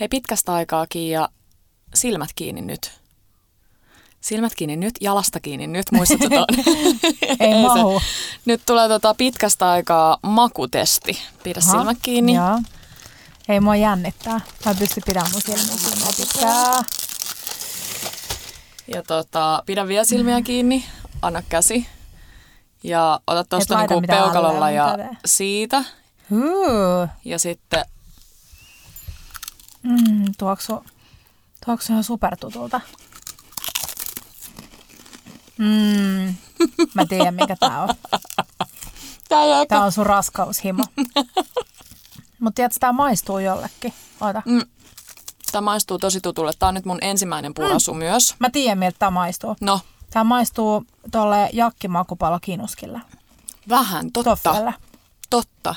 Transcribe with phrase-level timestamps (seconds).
[0.00, 1.28] Hei pitkästä aikaakin ja
[1.94, 3.00] silmät kiinni nyt.
[4.20, 6.46] Silmät kiinni nyt, jalasta kiinni nyt, muistatko tuon?
[7.40, 8.00] Ei mahu.
[8.44, 11.18] Nyt tulee tota pitkästä aikaa makutesti.
[11.42, 12.34] Pidä Aha, silmät kiinni.
[12.34, 12.60] Joo.
[13.48, 14.40] Ei mua jännittää.
[14.64, 16.82] Mä pystyn pitämään mun silmiä silmiä pitkää.
[18.88, 20.84] Ja tota, pidä vielä silmiä kiinni,
[21.22, 21.86] anna käsi.
[22.82, 25.84] Ja ota tuosta niinku peukalolla ja siitä.
[26.30, 27.08] Huu.
[27.24, 27.84] Ja sitten
[29.84, 30.84] Mm, tuoksu,
[31.64, 32.80] tuoksu ihan supertutulta.
[35.58, 36.34] Mm,
[36.94, 37.88] mä tiedän mikä tää on.
[39.28, 40.84] Tää jää Tää on sun raskaushimo.
[42.40, 43.94] Mutta tiedätkö, tää maistuu jollekin.
[44.20, 44.42] Oota.
[44.44, 44.62] Mm.
[45.52, 46.52] Tää maistuu tosi tutulle.
[46.58, 47.98] Tää on nyt mun ensimmäinen purasu mm.
[47.98, 48.34] myös.
[48.38, 49.56] Mä tiedän miltä tää maistuu.
[49.60, 49.80] No,
[50.10, 53.00] Tää maistuu tolle jakkimakupalo kinuskille.
[53.68, 54.34] vähän, totta.
[54.34, 54.74] Toffelle.
[55.30, 55.74] Totta.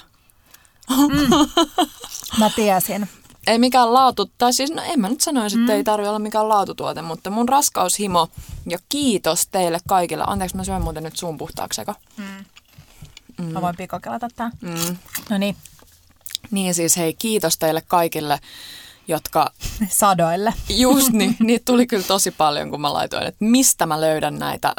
[2.40, 3.10] Mä tiesin.
[3.48, 5.78] Ei mikään laatu, tai siis no en mä nyt sanoisi, että mm.
[5.78, 8.28] ei tarvi olla mikään laatutuote, mutta mun raskaushimo
[8.70, 10.24] ja kiitos teille kaikille.
[10.28, 11.96] Anteeksi, mä syön muuten nyt suun puhtaaksi, eka?
[13.52, 14.52] Mä voin pikakelata tää.
[14.62, 14.98] Mm.
[15.30, 15.56] No niin,
[16.52, 18.40] Niin siis hei, kiitos teille kaikille,
[19.08, 19.52] jotka
[19.90, 20.54] sadoille.
[20.70, 24.74] Just niin, niitä tuli kyllä tosi paljon, kun mä laitoin, että mistä mä löydän näitä.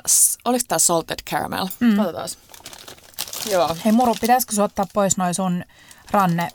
[0.45, 1.67] Oliko tää salted caramel?
[1.81, 1.97] Mm.
[1.97, 2.29] Katsotaan.
[3.51, 3.77] Joo.
[3.85, 5.65] Hei Muru, pitäisikö sun ottaa pois noin sun
[6.11, 6.49] ranne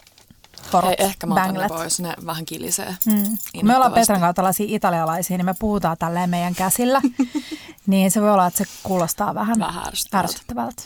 [0.89, 2.95] Ei, ehkä mä otan ne pois, ne vähän kilisee.
[3.05, 3.23] Mm.
[3.23, 3.93] Kun me ollaan.
[3.93, 7.01] Petran kanssa tällaisia italialaisia, niin me puhutaan tälleen meidän käsillä.
[7.87, 9.83] niin se voi olla, että se kuulostaa vähän Vähän
[10.15, 10.83] ärsyttävältä.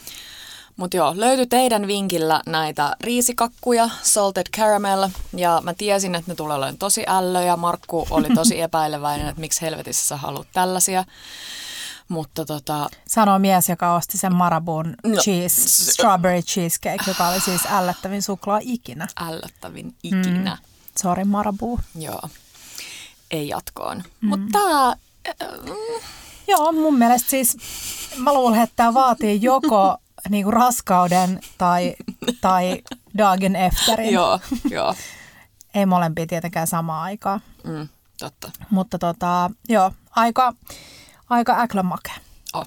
[0.77, 6.55] Mutta joo, löytyi teidän vinkillä näitä riisikakkuja, salted caramel, ja mä tiesin, että ne tulee
[6.57, 7.55] olemaan tosi ällöjä.
[7.55, 11.03] Markku oli tosi epäileväinen, että miksi helvetissä sä haluat tällaisia.
[12.09, 17.39] Mutta tota, Sanoo mies, joka osti sen Marabun No, cheese, se- strawberry cheesecake, joka oli
[17.41, 19.07] siis ällöttävin suklaa ikinä.
[19.19, 20.55] ällöttävin ikinä.
[20.61, 20.67] Mm.
[21.01, 21.79] Sorry Marabu.
[21.95, 22.21] Joo,
[23.31, 24.03] ei jatkoon.
[24.21, 24.29] Mm.
[24.29, 24.95] Mutta tää,
[26.47, 27.57] Joo, mun mielestä siis
[28.17, 29.97] mä luulen, että tämä vaatii joko
[30.29, 31.95] niinku raskauden tai,
[32.41, 32.81] tai
[33.17, 34.13] dagen efterin.
[34.13, 34.39] joo,
[34.69, 34.95] joo,
[35.73, 37.41] Ei molempia tietenkään samaan aikaan.
[37.63, 37.87] mm,
[38.19, 38.51] totta.
[38.69, 40.53] Mutta tota, joo, aika,
[41.29, 42.11] aika äklömake.
[42.53, 42.65] Oh.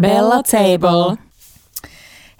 [0.00, 1.16] Bella Table.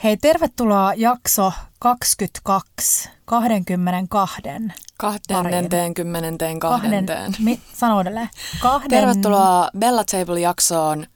[0.02, 4.42] Hei, tervetuloa jakso 22, 22.
[4.98, 7.34] Kahdenteen, kymmenenteen, kahdenteen.
[7.38, 8.28] mi, sano uudelleen.
[8.60, 11.06] Kahden, Tervetuloa Bella Table-jaksoon,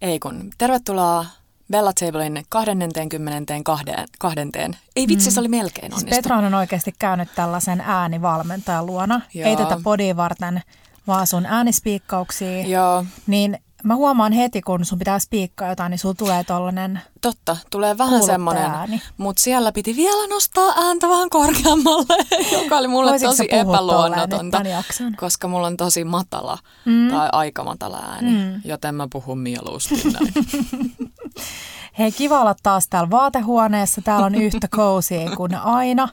[0.00, 1.26] ei kun, tervetuloa
[1.72, 3.54] Bella Tablein 20.
[3.64, 4.76] kahden, kahdenteen.
[4.96, 6.16] Ei vitsi, se oli melkein Siis onnistu.
[6.16, 9.20] Petra on oikeasti käynyt tällaisen äänivalmentajan luona.
[9.34, 9.48] Joo.
[9.48, 10.62] Ei tätä podia varten,
[11.06, 12.66] vaan sun äänispiikkauksia.
[12.66, 17.00] Joo, Niin mä huomaan heti, kun sun pitää spiikkaa jotain, niin sulla tulee tollanen...
[17.20, 18.70] totta, tulee vähän semmoinen,
[19.16, 22.26] mutta siellä piti vielä nostaa ääntä vähän korkeammalle,
[22.62, 24.62] joka oli mulle Voisitko tosi epäluonnotonta,
[25.16, 27.10] koska mulla on tosi matala mm.
[27.10, 28.60] tai aika matala ääni, mm.
[28.64, 30.32] joten mä puhun mieluusti näin.
[32.00, 34.02] Hei, kiva olla taas täällä vaatehuoneessa.
[34.02, 36.08] Täällä on yhtä cozy kuin aina.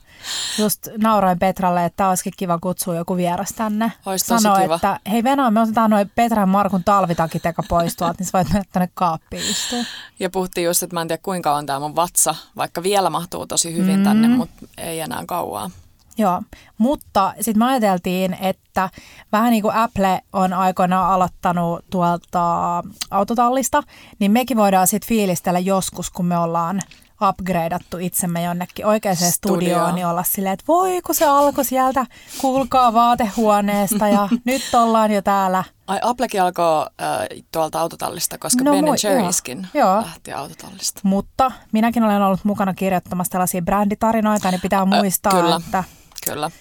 [0.59, 3.91] Just nauroin Petralle, että tää olisikin kiva kutsua joku vieras tänne.
[4.05, 4.75] Ois tosi Sanoi, kiva.
[4.75, 8.31] että hei Venä, me otetaan noin Petran ja Markun talvitakit eka pois tuolta, niin sä
[8.33, 9.79] voit mennä tänne kaappiin istua.
[10.19, 13.47] Ja puhuttiin just, että mä en tiedä kuinka on tämä mun vatsa, vaikka vielä mahtuu
[13.47, 14.03] tosi hyvin mm.
[14.03, 15.71] tänne, mutta ei enää kauaa.
[16.17, 16.41] Joo,
[16.77, 18.89] mutta sitten me ajateltiin, että
[19.31, 23.83] vähän niin kuin Apple on aikoinaan aloittanut tuolta autotallista,
[24.19, 26.81] niin mekin voidaan sitten fiilistellä joskus, kun me ollaan
[27.29, 29.33] upgradeattu itsemme jonnekin oikeaan Studioon.
[29.57, 32.05] studioon, niin olla silleen, että voi kun se alkoi sieltä,
[32.41, 35.63] kuulkaa vaatehuoneesta ja nyt ollaan jo täällä.
[35.87, 39.97] Ai Applekin alkoi äh, tuolta autotallista, koska No Ben mui- Jerry'skin joo.
[40.01, 41.01] Lähti autotallista.
[41.03, 45.59] Mutta minäkin olen ollut mukana kirjoittamassa tällaisia bränditarinoita, niin pitää muistaa, kyllä.
[45.65, 45.83] että
[46.33, 46.51] Kyllä.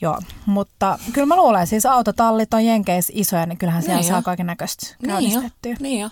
[0.00, 4.22] Joo, mutta kyllä mä luulen, siis autotallit on Jenkeissä isoja, niin kyllähän siellä Niin saa
[4.22, 5.74] kaiken näköistä Niin käynnistettyä.
[5.80, 6.10] niin jo.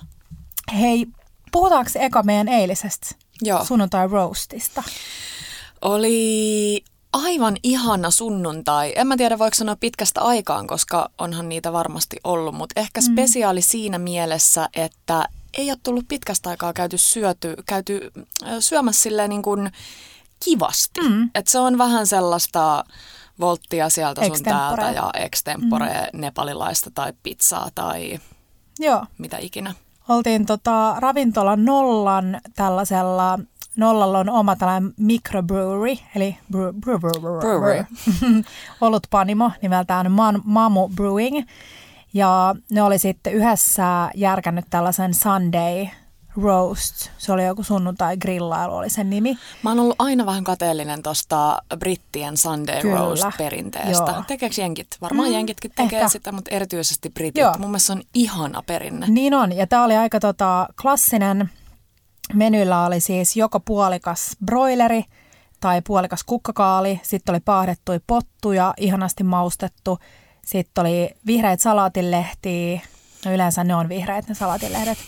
[0.80, 1.06] Hei,
[1.52, 3.06] puhutaanko eka meidän eilisestä
[3.42, 3.64] Joo.
[3.64, 4.82] sunnuntai roastista?
[5.82, 8.92] Oli aivan ihana sunnuntai.
[8.96, 13.04] En mä tiedä voiko sanoa pitkästä aikaan, koska onhan niitä varmasti ollut, mutta ehkä Mm.
[13.12, 15.28] spesiaali siinä mielessä, että
[15.58, 18.10] ei ole tullut pitkästä aikaa käyty, syöty, käyty
[18.60, 19.70] syömässä silleen niin kuin
[20.44, 21.00] kivasti.
[21.00, 21.30] Mm.
[21.34, 22.84] Et se on vähän sellaista
[23.40, 24.82] volttia sieltä sun Extempore.
[24.82, 26.20] täältä ja extempore mm.
[26.20, 28.18] nepalilaista tai pizzaa tai
[28.78, 29.74] Joo, mitä ikinä.
[30.08, 33.38] oltiin tota, ravintola Nollan tällaisella
[33.76, 37.84] Nollalla on oma tällainen microbrewery, eli brew, brew, brew, brew, Brewery.
[38.80, 41.46] ollut panimo nimeltään Man, Mamu Brewing.
[42.12, 45.86] Ja ne oli sitten yhdessä järkännyt tällaisen Sunday
[46.42, 47.10] Roast.
[47.18, 49.38] Se oli joku sunnuntai grillailu oli sen nimi.
[49.62, 52.96] Mä oon ollut aina vähän kateellinen tosta brittien Sunday Kyllä.
[52.98, 54.10] Roast-perinteestä.
[54.12, 54.22] Joo.
[54.26, 54.86] Tekeekö jenkit?
[55.00, 56.08] Varmaan Mm, jenkitkin tekee ehkä.
[56.08, 57.40] sitä, mutta erityisesti britit.
[57.42, 57.54] Joo.
[57.58, 59.06] Mun mielestä se on ihana perinne.
[59.08, 61.50] Niin on, ja tämä oli aika tota, klassinen.
[62.34, 65.04] Menyllä oli siis joko puolikas broileri
[65.60, 69.98] tai puolikas kukkakaali, sitten oli paahdettuja pottuja, ihanasti maustettu,
[70.46, 72.80] sitten oli vihreät salaatilehtiä,
[73.24, 74.98] no yleensä ne on vihreät ne salaatilehdet,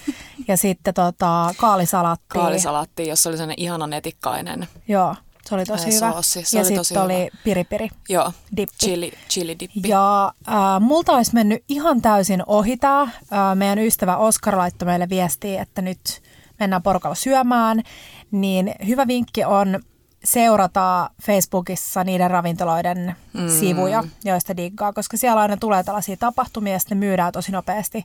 [0.49, 2.41] ja sitten tota, kaalisalaattia.
[2.41, 4.69] Kaalisalaatti, jossa oli sellainen ihana netikkainen.
[4.89, 5.15] Joo,
[5.49, 6.13] se oli tosi Ai, hyvä.
[6.13, 7.89] soossi, se ja oli sitten oli piripiri.
[8.09, 8.77] Joo, Dippi.
[8.85, 9.89] chili, chili dippi.
[9.89, 13.03] Ja äh, multa olisi mennyt ihan täysin ohi tämä.
[13.03, 13.11] Äh,
[13.55, 16.23] meidän ystävä Oskar laittoi meille viestiä, että nyt
[16.61, 17.83] mennään porukalla syömään.
[18.31, 19.81] Niin hyvä vinkki on
[20.27, 23.49] seurata Facebookissa niiden ravintoloiden mm.
[23.49, 28.05] sivuja, joista diggaa, koska siellä aina tulee tällaisia tapahtumia ja sitten myydään tosi nopeasti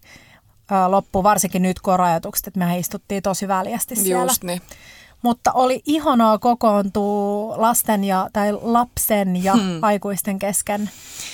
[0.88, 4.24] loppuun, varsinkin nyt kun on rajoitukset, että mehän istuttiin tosi väljästi siellä.
[4.24, 4.62] Just niin.
[5.22, 9.84] Mutta oli ihanaa kokoontua lasten ja, tai lapsen ja hmm.
[9.84, 10.90] aikuisten kesken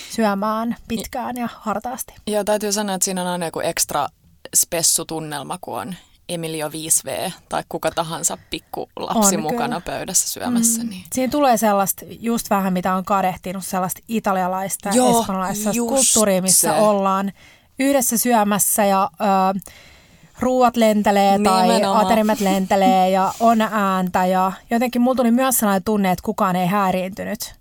[0.09, 2.13] syömään pitkään ja hartaasti.
[2.27, 4.07] Joo, täytyy sanoa, että siinä on aina joku ekstra
[4.55, 5.95] spessutunnelma, kun on
[6.29, 9.97] Emilio 5V tai kuka tahansa pikku lapsi On, mukana kyllä.
[9.97, 10.83] pöydässä syömässä.
[10.83, 11.03] Niin.
[11.13, 16.79] Siinä tulee sellaista, just vähän mitä on kadehtinut, sellaista italialaista ja espanjalaista kulttuuria, missä se.
[16.81, 17.31] ollaan
[17.79, 19.59] yhdessä syömässä ja ö,
[20.39, 22.05] ruuat lentelee tai Nimenomaan.
[22.05, 26.67] aterimet lentelee ja on ääntä ja jotenkin mulla tuli myös sellainen tunne, että kukaan ei
[26.67, 27.55] häiriintynyt.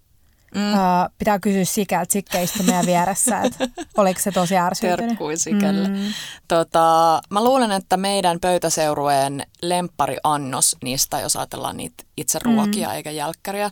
[0.54, 0.75] Mm.
[0.75, 0.76] Ö,
[1.19, 4.54] pitää kysyä Sikältä, Sikke istui meidän vieressä, että oliko se tosi.
[4.81, 5.88] Terkkui Sikelle.
[5.88, 6.12] Mm.
[6.48, 12.94] Tota, mä luulen, että meidän pöytäseurueen lemppariannos niistä, jos ajatellaan niitä itse ruokia mm.
[12.94, 13.70] eikä jälkkäriä,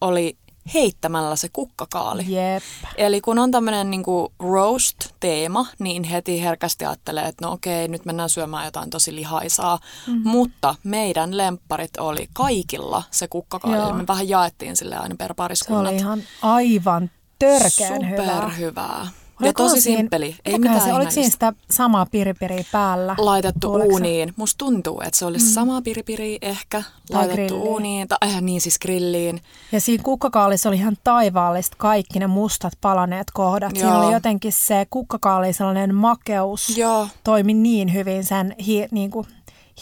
[0.00, 0.36] oli
[0.74, 2.24] heittämällä se kukkakaali.
[2.28, 2.62] Jep.
[2.96, 8.30] Eli kun on tämmöinen niinku roast-teema, niin heti herkästi ajattelee, että no okei, nyt mennään
[8.30, 9.78] syömään jotain tosi lihaisaa.
[10.06, 10.28] Mm-hmm.
[10.30, 13.76] Mutta meidän lempparit oli kaikilla se kukkakaali.
[13.76, 13.88] Joo.
[13.88, 15.86] Eli me vähän jaettiin sille aina per Se pariskunnat.
[15.86, 19.06] oli ihan aivan törkeän hyvää.
[19.38, 19.48] Superhyvää.
[19.48, 20.36] Ja tosi siinä- simppeli.
[20.44, 23.14] Ei mitään se, Oliko siinä sitä samaa piripiriä päällä?
[23.18, 23.94] laitettu Luuleeko sä?
[23.94, 24.32] uuniin.
[24.36, 25.50] Musta tuntuu, että se olisi mm.
[25.52, 27.68] sama piripiri ehkä laitettu grilliin.
[27.68, 28.08] uuniin.
[28.08, 29.40] Tai äh, niin siis grilliin.
[29.72, 33.76] Ja siinä kukkakaalissa oli ihan taivaallista kaikki ne mustat palaneet kohdat.
[33.76, 34.04] Siinä Joo.
[34.04, 36.76] oli jotenkin se kukkakaali sellainen makeus.
[36.78, 37.08] Joo.
[37.24, 39.26] Toimi niin hyvin sen hi, niin kuin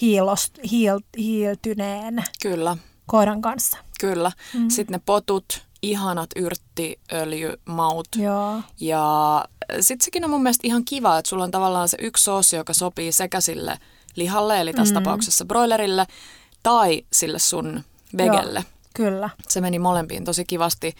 [0.00, 2.76] hiilost, hiil, hiiltyneen Kyllä,
[3.06, 3.78] koiran kanssa.
[4.00, 4.32] kyllä.
[4.54, 4.68] Mm.
[4.70, 8.08] Sitten ne potut, ihanat yrttiöljymaut.
[8.16, 8.60] Joo.
[8.80, 9.44] Ja
[9.80, 12.72] sitten sekin on mun mielestä ihan kiva, että sulla on tavallaan se yksi soosi, joka
[12.72, 13.78] sopii sekä sille
[14.16, 15.04] lihalle, eli tässä mm.
[15.04, 16.06] tapauksessa broilerille,
[16.62, 17.84] tai sille sun
[18.16, 18.60] vegelle.
[18.60, 19.30] Joo, kyllä.
[19.48, 20.94] Se meni molempiin tosi kivasti.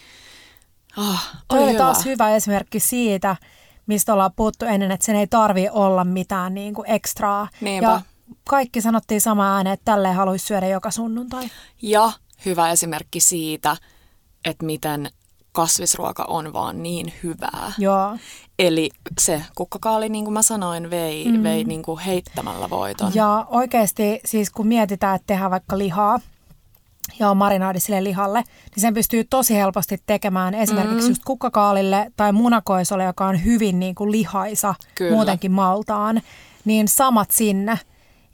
[0.97, 1.79] Ah, oli oli hyvä.
[1.79, 3.37] taas hyvä esimerkki siitä,
[3.87, 7.49] mistä ollaan puhuttu ennen, että sen ei tarvi olla mitään niin kuin ekstraa.
[7.61, 7.91] Niinpä.
[7.91, 8.01] Ja
[8.49, 11.51] kaikki sanottiin sama ääneen, että tälleen haluaisi syödä joka sunnuntai.
[11.83, 12.13] Ja
[12.47, 13.77] hyvä esimerkki siitä,
[14.45, 15.11] että miten
[15.53, 17.73] kasvisruoka on vaan niin hyvää.
[17.79, 18.17] Joo.
[18.59, 21.43] Eli se kukkakaali, niin kuin mä sanoin, vei, mm.
[21.43, 23.13] vei niin kuin heittämällä voiton.
[23.15, 26.21] Ja oikeasti siis kun mietitään, että tehdään vaikka lihaa
[27.19, 28.45] ja on marinaadi sille lihalle,
[28.75, 31.09] niin sen pystyy tosi helposti tekemään esimerkiksi mm.
[31.09, 35.17] just kukkakaalille tai munakoisolle, joka on hyvin niin kuin lihaisa Kyllä.
[35.17, 36.23] muutenkin maltaan,
[36.65, 37.79] niin samat sinne.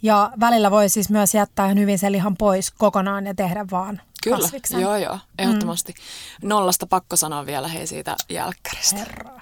[0.02, 4.00] Ja välillä voi siis myös jättää ihan hyvin sen lihan pois kokonaan ja tehdä vaan
[4.22, 4.80] Kyllä, kasviksen.
[4.80, 5.94] joo joo, ehdottomasti.
[6.42, 6.48] Mm.
[6.48, 8.96] Nollasta pakko sanoa vielä hei siitä jälkkäristä.
[8.96, 9.40] Herra.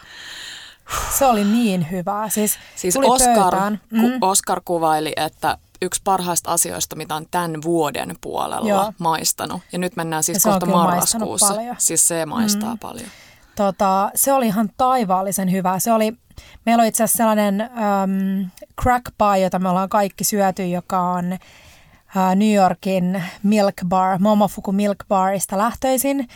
[1.19, 2.29] Se oli niin hyvää.
[2.29, 3.81] Siis, Siis tuli Oscar, pöytään.
[3.91, 8.93] ku, Oscar kuvaili, että yksi parhaista asioista, mitä on tämän vuoden puolella Joo.
[8.99, 9.62] maistanut.
[9.73, 11.55] Ja nyt mennään siis kohta marraskuussa.
[11.79, 12.79] Siis se maistaa mm.
[12.79, 13.09] paljon.
[13.57, 15.79] Tota, se oli ihan taivaallisen hyvä.
[15.79, 16.17] Se oli,
[16.66, 18.50] meillä oli itse asiassa sellainen äm,
[18.83, 24.73] crack pie, jota me ollaan kaikki syöty, joka on ä, New Yorkin Milk Bar, Momofuku
[24.73, 26.28] Milk Barista lähtöisin.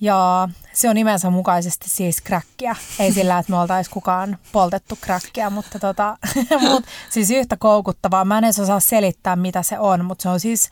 [0.00, 2.76] Ja se on nimensä mukaisesti siis crackia.
[2.98, 6.16] Ei sillä, että me oltaisiin kukaan poltettu crackia, mutta tota,
[6.70, 8.24] mut, siis yhtä koukuttavaa.
[8.24, 10.70] Mä en edes osaa selittää, mitä se on, mutta se on siis,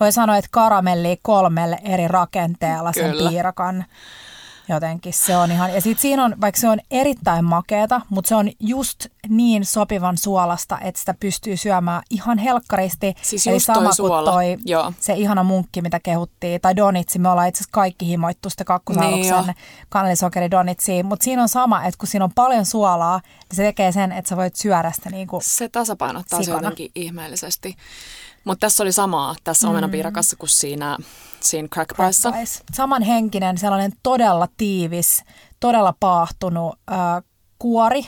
[0.00, 3.30] voi sanoa, että karamelli kolmelle eri rakenteella sen Kyllä.
[3.30, 3.84] piirakan
[4.68, 8.34] jotenkin se on ihan, ja sitten siinä on, vaikka se on erittäin makeata, mutta se
[8.34, 13.14] on just niin sopivan suolasta, että sitä pystyy syömään ihan helkkaristi.
[13.22, 14.92] Siis Eli toi sama suola, kuin toi, joo.
[15.00, 19.44] se ihana munkki, mitä kehuttiin, tai donitsi, me ollaan itse asiassa kaikki himoittu sitä kakkusailuksen
[19.44, 24.12] Niin mutta siinä on sama, että kun siinä on paljon suolaa, niin se tekee sen,
[24.12, 26.62] että sä voit syödä sitä niin kuin, Se tasapainottaa se Sikana.
[26.62, 27.76] jotenkin ihmeellisesti.
[28.48, 29.70] Mutta tässä oli samaa tässä mm.
[29.70, 30.96] omenapiirakassa kuin siinä,
[31.40, 32.32] siinä crack Piessa.
[32.74, 35.24] Samanhenkinen, sellainen todella tiivis,
[35.60, 37.22] todella paahtunut äh,
[37.58, 38.06] kuori,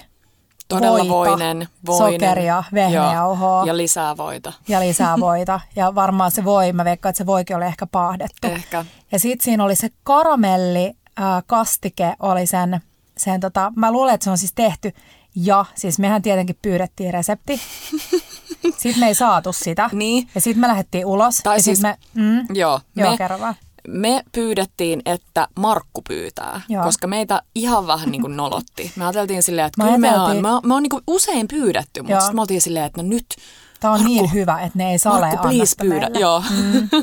[0.68, 2.20] Todella voita, voinen, voinen.
[2.20, 3.66] sokeria, vehnäjauhoa.
[3.66, 4.52] Ja lisää voita.
[4.68, 5.61] Ja lisää voita.
[5.76, 8.49] Ja varmaan se voi, mä veikkaan, että se voikin oli ehkä paahdettu.
[8.49, 8.85] Ehkä.
[9.12, 10.87] Ja sitten siinä oli se karamelli
[11.20, 12.80] äh, kastike, oli sen,
[13.18, 14.92] sen tota, mä luulen, että se on siis tehty.
[15.37, 17.61] Ja siis mehän tietenkin pyydettiin resepti.
[18.62, 19.90] Sitten me ei saatu sitä.
[19.93, 20.29] Niin.
[20.35, 21.37] Ja sitten me lähdettiin ulos.
[21.43, 23.55] Tai ja siis, me, mm, joo, joo me, kerro vaan.
[23.88, 26.85] me pyydettiin, että Markku pyytää, Joo.
[26.85, 28.93] koska meitä ihan vähän niin kuin nolotti.
[28.97, 32.00] Me ajateltiin silleen, että kyllä me on, me, on- me on niin kuin usein pyydetty,
[32.02, 32.21] mutta Joo.
[32.21, 33.26] sitten me oltiin silleen, että no nyt
[33.81, 36.00] Tämä on Markku, niin hyvä, että ne ei sale Markku, please pyydä.
[36.00, 36.19] meille.
[36.19, 36.43] Joo.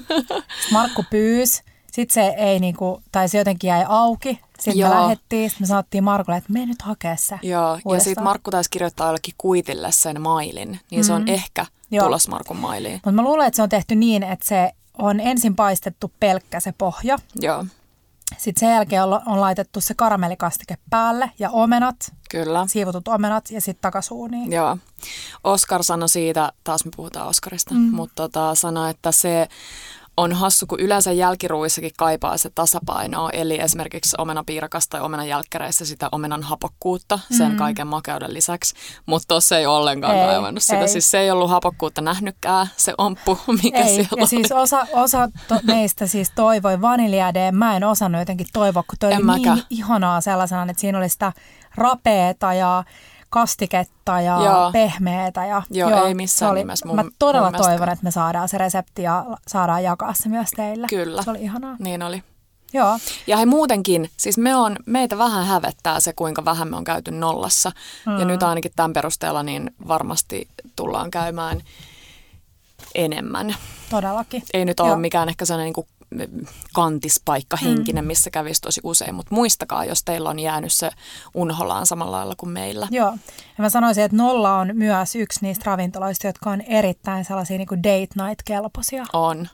[0.72, 1.64] Markku pyysi,
[1.98, 4.40] sitten se ei niinku, tai se jotenkin jäi auki.
[4.60, 5.02] Sitten me Joo.
[5.02, 8.02] lähdettiin, sitten me sanottiin Markulle, että me nyt hakea se Joo, ja uudestaan.
[8.02, 12.06] sitten Markku taisi kirjoittaa jollekin kuitille sen mailin, niin se on ehkä Joo.
[12.06, 12.94] tulos Markun mailiin.
[12.94, 16.74] Mutta mä luulen, että se on tehty niin, että se on ensin paistettu pelkkä se
[16.78, 17.18] pohja.
[17.36, 17.66] Joo,
[18.38, 22.66] Sitten sen jälkeen on, on laitettu se karamellikastike päälle ja omenat, kyllä.
[22.68, 24.52] siivotut omenat ja sitten takasuuniin.
[24.52, 24.78] Joo.
[25.44, 27.80] Oskar sanoi siitä, taas me puhutaan Oskarista, mm.
[27.80, 29.48] mutta tota, sanoi, että se
[30.18, 36.10] on hassu, kun yleensä jälkiruuissakin kaipaa se tasapainoa, eli esimerkiksi omenapiirakasta tai omenan jälkkäreissä sitä
[36.12, 37.58] omenan hapokkuutta sen Mm.
[37.58, 38.74] kaiken makeuden lisäksi,
[39.06, 40.80] mutta tuossa ei ollenkaan Ei, kaivannut sitä.
[40.80, 40.88] ei.
[40.88, 44.28] Siis se ei ollut hapokkuutta nähnytkään, se omppu, mikä Ei, siellä ja oli.
[44.28, 47.56] siis osa, osa to, meistä siis toivoi vaniljäädeen.
[47.56, 49.56] Mä en osannut jotenkin toivoa, kun toi En oli mäkään.
[49.58, 51.34] niin ihanaa sellaisena, että siinä oli sitä
[51.76, 52.84] rapeeta ja
[53.42, 54.72] kastiketta ja Joo.
[54.72, 55.46] pehmeätä.
[55.46, 57.72] Ja, Joo, ei se missään nimessä mun- Mä todella mun mielestä.
[57.72, 60.88] toivon, että me saadaan se resepti ja saadaan jakaa se myös teille.
[60.90, 61.24] Kyllä.
[61.24, 61.76] Se oli ihanaa.
[61.80, 62.24] Niin oli.
[62.74, 66.84] Joo, Ja he muutenkin, siis me on, meitä vähän hävettää se, kuinka vähän me on
[66.84, 67.72] käyty nollassa.
[68.06, 68.20] Mm.
[68.20, 71.62] Ja nyt ainakin tämän perusteella niin varmasti tullaan käymään
[72.96, 73.56] enemmän.
[73.90, 74.44] todellakin.
[74.54, 74.98] Ei nyt ole Joo.
[74.98, 75.88] mikään ehkä sellainen niin kuin
[76.74, 78.08] kantispaikka henkinen, mm.
[78.08, 80.90] missä kävisi tosi usein, mutta muistakaa, jos teillä on jäänyt se
[81.34, 82.88] unholaan samalla lailla kuin meillä.
[82.92, 83.10] Joo,
[83.58, 87.68] ja mä sanoisin, että Nolla on myös yksi niistä ravintoloista, jotka on erittäin sellaisia niin
[87.68, 89.06] kuin date night-kelpoisia.
[89.14, 89.48] On.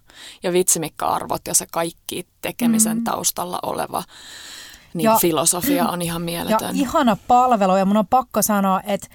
[0.43, 3.03] Ja vitsimikka-arvot ja se kaikki tekemisen mm.
[3.03, 4.03] taustalla oleva
[4.93, 6.75] niin Ja- filosofia on ihan Ja mieletön.
[6.75, 9.07] ihana palvelu, ja mun on pakko sanoa, että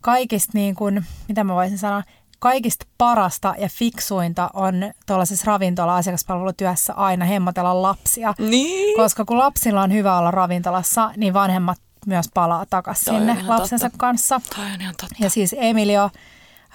[0.00, 2.02] kaikista niin kuin, mitä mä voisin sanoa,
[2.42, 4.74] kaikista parasta ja fiksuinta on
[5.06, 8.34] tuollaisessa ravintola-asiakaspalvelutyössä aina hemmotella lapsia.
[8.38, 8.96] Niin.
[8.96, 13.98] Koska kun lapsilla on hyvä olla ravintolassa, niin vanhemmat myös palaa takaisin sinne lapsensa totta.
[13.98, 14.40] kanssa.
[14.56, 15.14] Toi on ihan totta.
[15.20, 16.10] Ja siis Emilio,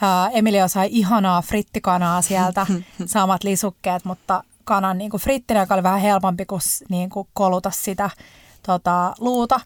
[0.01, 2.67] ää, Emilio sai ihanaa frittikanaa sieltä,
[3.05, 7.71] samat lisukkeet, mutta kanan niin kuin frittinä, joka oli vähän helpompi kuin, niin kuin koluta
[7.71, 8.09] sitä
[8.65, 9.59] tota, luuta,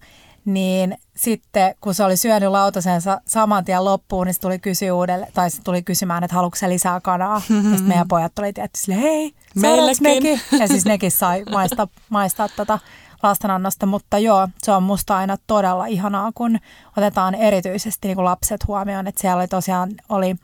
[0.46, 5.28] niin sitten kun se oli syönyt lautasensa saman tien loppuun, niin se tuli kysyä uudelle,
[5.34, 7.42] tai se tuli kysymään, että haluatko sä lisää kanaa.
[7.50, 10.04] Ja sitten meidän pojat oli tietysti silleen, hei, Meillekin.
[10.04, 10.42] mekin?
[10.60, 12.80] Ja siis nekin sai maistaa, maistaa tätä
[13.24, 16.60] lastenannosta, mutta joo, se on musta aina todella ihanaa, kun
[16.98, 20.36] otetaan erityisesti niin kuin lapset huomioon, että siellä oli tosiaan oli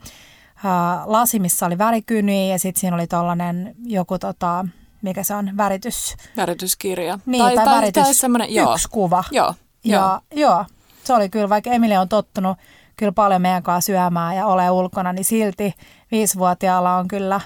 [0.64, 4.66] ää, lasi, missä oli värikyniä ja sitten siinä oli tollainen joku tota,
[5.02, 7.18] mikä se on, väritys, Värityskirja.
[7.26, 8.72] niin, tai, tai väritys, tai semmoinen, joo.
[8.74, 9.24] yksi kuva.
[9.30, 9.54] Joo.
[9.84, 10.64] Ja joo,
[11.04, 12.58] se oli kyllä, vaikka Emilia on tottunut
[12.96, 15.74] kyllä paljon meidän kanssa syömään ja ole ulkona, niin silti
[16.10, 17.40] viisivuotiaalla on kyllä,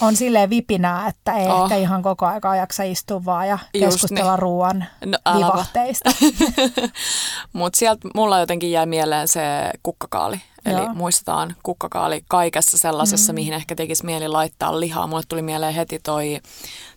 [0.00, 1.62] on silleen vipinää, että ei Oh.
[1.62, 4.38] ehkä ihan koko aikaa jaksa istua vaan ja Just keskustella niin.
[4.38, 6.10] ruoan No, vivahteista.
[7.52, 10.40] Mutta sieltä mulla jotenkin jäi mieleen se kukkakaali.
[10.64, 10.94] Eli Joo.
[10.94, 13.34] muistetaan kukkakaali kaikessa sellaisessa, mm.
[13.34, 15.06] mihin ehkä tekisi mieli laittaa lihaa.
[15.06, 16.40] Mulle tuli mieleen heti toi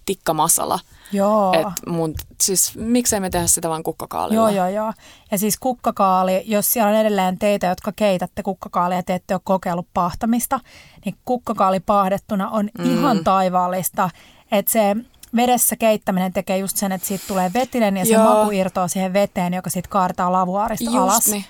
[0.05, 0.79] tikka masala.
[1.11, 1.53] Joo.
[1.53, 4.35] Et mun, siis miksei me tehdä sitä vaan kukkakaalilla?
[4.35, 4.93] Joo, joo, joo.
[5.31, 9.41] Ja siis kukkakaali, jos siellä on edelleen teitä, jotka keitätte kukkakaalia ja te ette ole
[9.43, 10.59] kokeillut pahtamista,
[11.05, 12.97] niin kukkakaali pahdettuna on mm.
[12.97, 14.09] ihan taivaallista.
[14.51, 14.95] Että se
[15.35, 18.23] vedessä keittäminen tekee just sen, että siitä tulee vetinen ja se Joo.
[18.23, 21.27] maku irtoaa siihen veteen, joka sitten kaartaa lavuaarista Just alas.
[21.27, 21.45] niin.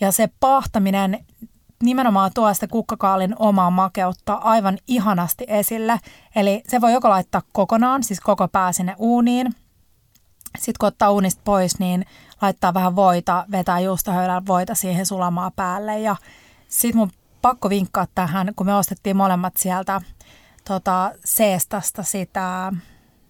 [0.00, 1.24] Ja se pahtaminen
[1.82, 6.00] nimenomaan tuo sitä kukkakaalin omaa makeutta aivan ihanasti esille.
[6.36, 9.54] Eli se voi joko laittaa kokonaan, siis koko pää sinne uuniin.
[10.58, 12.04] Sitten kun ottaa uunista pois, niin
[12.42, 15.98] laittaa vähän voita, vetää juustohöylällä voita siihen sulamaan päälle.
[15.98, 16.16] Ja
[16.68, 17.10] sitten mun
[17.42, 20.00] pakko vinkkaa tähän, kun me ostettiin molemmat sieltä
[20.68, 22.72] tota, Seestasta sitä,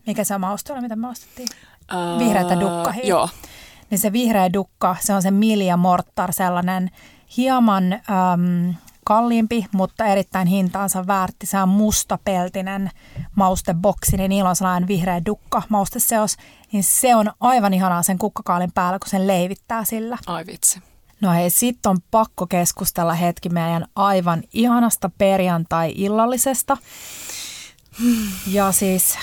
[0.07, 1.49] mikä se maustu oli, mitä me ostettiin?
[2.19, 3.07] Vihreätä dukkahia.
[3.07, 3.29] Joo,
[3.91, 6.91] niin se vihreä dukka, se on se Milja Mortar, sellainen
[7.37, 11.47] hieman äm, kalliimpi, mutta erittäin hintaansa väärti.
[11.47, 12.91] Se on mustapeltinen
[13.35, 16.37] mausteboksi, niin niillä on sellainen vihreä dukka mausteseos.
[16.73, 20.19] Niin se on aivan ihanaa sen kukkakaalin päällä, kun sen leivittää sillä.
[20.27, 20.83] ai vitsi.
[21.21, 26.77] No hei, sit on pakko keskustella hetki meidän aivan ihanasta perjantai-illallisesta.
[28.47, 29.19] Ja siis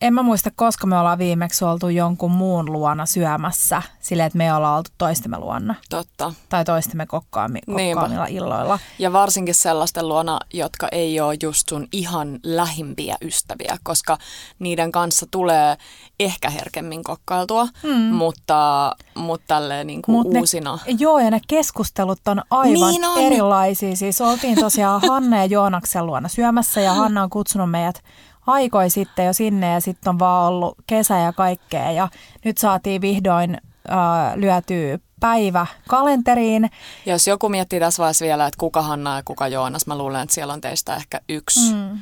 [0.00, 4.44] en mä muista, koska me ollaan viimeksi oltu jonkun muun luona syömässä, sille että me
[4.44, 5.74] ei olla oltu toistemme luona.
[5.90, 6.32] Totta.
[6.48, 8.78] Tai toistemme kokkaami, kokkaamilla illoilla.
[8.98, 14.18] Ja varsinkin sellaisten luona, jotka ei ole just sun ihan lähimpiä ystäviä, koska
[14.58, 15.76] niiden kanssa tulee
[16.20, 18.14] ehkä herkemmin kokkailtua, mm.
[18.14, 20.78] mutta, mutta tälleen niin kuin Mut uusina.
[20.86, 23.18] Ne, joo, ja ne keskustelut on aivan niin on.
[23.18, 23.96] erilaisia.
[23.96, 28.02] Siis oltiin tosiaan Hanna ja Joonaksen luona syömässä ja Hanna on kutsunut meidät
[28.50, 32.08] aikoi sitten jo sinne ja sitten on vaan ollut kesä ja kaikkea ja
[32.44, 33.58] nyt saatiin vihdoin
[33.90, 36.70] äh, lyötyä päivä kalenteriin.
[37.06, 40.34] Jos joku miettii tässä vaiheessa vielä, että kuka Hanna ja kuka Joonas, mä luulen, että
[40.34, 41.98] siellä on teistä ehkä yksi, mm.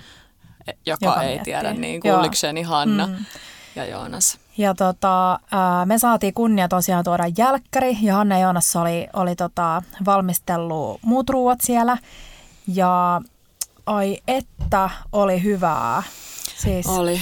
[0.87, 1.45] joka, joka ei miettii.
[1.45, 3.25] tiedä, niin kuin Hanna mm.
[3.77, 4.39] ja Joonas.
[4.59, 5.41] Ja tota,
[5.85, 11.31] me saatiin kunnia tosiaan tuoda jälkkäri ja Hanna ja Joonas oli, oli tota, valmistellut muut
[11.31, 11.99] ruuat siellä.
[12.67, 13.21] Ja
[13.87, 16.03] ai että oli hyvää.
[16.59, 17.21] Siis oli.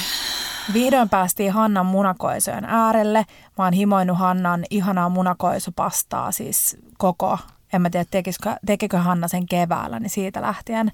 [0.72, 3.26] Vihdoin päästiin Hannan munakoisojen äärelle.
[3.58, 7.38] Mä oon himoinut Hannan ihanaa munakoisopastaa siis koko,
[7.72, 10.92] en mä tiedä tekikö, tekikö Hanna sen keväällä, niin siitä lähtien.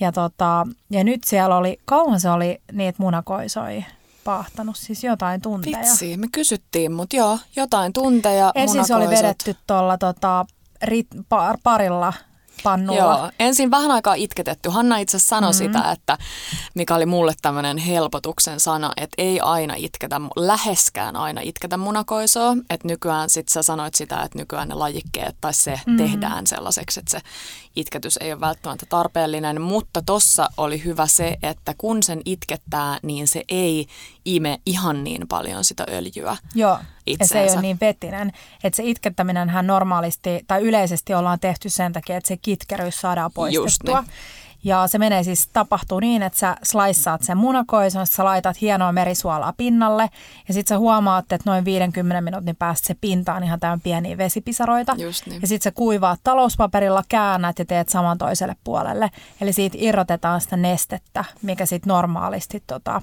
[0.00, 3.82] Ja, tota, ja nyt siellä oli, kauan se oli niitä munakoisoja
[4.24, 5.78] paahtanut, siis jotain tunteja.
[5.78, 10.46] Vitsi, me kysyttiin, mutta joo, jotain tunteja, Ensin se oli vedetty tuolla tota,
[10.82, 12.12] rit, par, parilla
[12.62, 13.00] pannulla.
[13.00, 14.68] Joo, ensin vähän aikaa itketetty.
[14.68, 15.72] Hanna itse sanoi mm-hmm.
[15.74, 16.18] sitä, että
[16.74, 22.56] mikä oli mulle tämmöinen helpotuksen sana, että ei aina itketä, läheskään aina itketä munakoisoa.
[22.70, 25.96] Että nykyään sit sä sanoit sitä, että nykyään ne lajikkeet tai se mm-hmm.
[25.96, 27.20] tehdään sellaiseksi, että se
[27.76, 33.28] itketys ei ole välttämättä tarpeellinen, mutta tossa oli hyvä se, että kun sen itkettää, niin
[33.28, 33.86] se ei
[34.24, 37.38] ime ihan niin paljon sitä öljyä Joo, itseensä.
[37.38, 38.32] ja se ei ole niin vetinen.
[38.64, 43.32] Että se itkettäminen hän normaalisti tai yleisesti ollaan tehty sen takia, että se kitkeryys saadaan
[43.32, 43.64] poistettua.
[43.64, 44.16] Just niin.
[44.66, 49.52] Ja se menee siis, tapahtuu niin, että sä sliceaat sen munakoison, sä laitat hienoa merisuolaa
[49.56, 50.10] pinnalle
[50.48, 54.18] ja sitten sä huomaat, että noin 50 minuutin päästä se pinta on ihan täynnä pieniä
[54.18, 54.94] vesipisaroita.
[54.98, 55.42] Just niin.
[55.42, 59.10] Ja sitten sä kuivaat talouspaperilla, käännät ja teet saman toiselle puolelle.
[59.40, 63.02] Eli siitä irrotetaan sitä nestettä, mikä sitten normaalisti tota,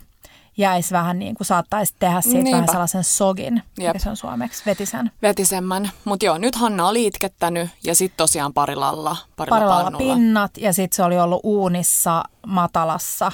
[0.57, 2.51] jäisi vähän niin kuin saattaisi tehdä siitä Niinpä.
[2.51, 3.87] vähän sellaisen sogin, Jep.
[3.87, 5.11] mikä se on suomeksi, vetisen.
[5.21, 5.91] Vetisemmän.
[6.05, 10.95] Mutta joo, nyt Hanna oli itkettänyt ja sitten tosiaan parilalla, parilla parilalla pinnat ja sitten
[10.95, 13.31] se oli ollut uunissa matalassa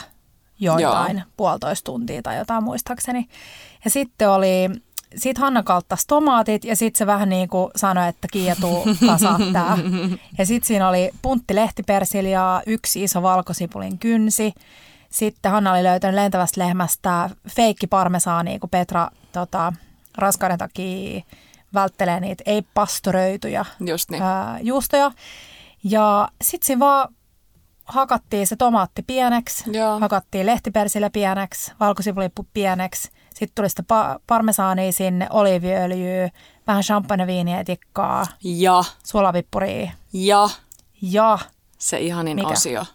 [0.60, 1.26] joitain joo.
[1.38, 3.28] puolitoista tuntia tai jotain muistaakseni.
[3.86, 4.70] Ja sitten oli
[5.16, 9.78] sitten Hanna kalttasi tomaatit ja sitten se vähän niin kuin sanoi, että kietuu tasaa tää.
[10.38, 14.54] Ja sitten siinä oli puntti lehtipersiljaa, yksi iso valkosipulin kynsi,
[15.10, 19.74] sitten Hanna oli löytänyt lentävästä lehmästä feikki parmesaania, kun Petra tota,
[20.18, 21.22] raskauden takia
[21.74, 24.24] välttelee niitä ei-pastoröityjä Just niin.
[24.24, 25.12] ää, juustoja.
[25.84, 27.16] Ja sitten siinä vaan
[27.86, 30.00] hakattiin se tomaatti pieneksi, Joo.
[30.00, 33.10] hakattiin lehtipersille pieneksi, valkosipulippu pieneksi.
[33.30, 36.30] Sitten tuli sitä pa- parmesaania sinne, oliiviöljyä,
[36.68, 38.26] vähän champagneviinietikkaa.
[38.44, 38.84] Ja.
[39.04, 39.92] Suolapippuria.
[40.14, 40.50] Ja.
[41.02, 41.40] Ja.
[41.78, 42.48] Se ihanin Mikä?
[42.48, 42.86] osio.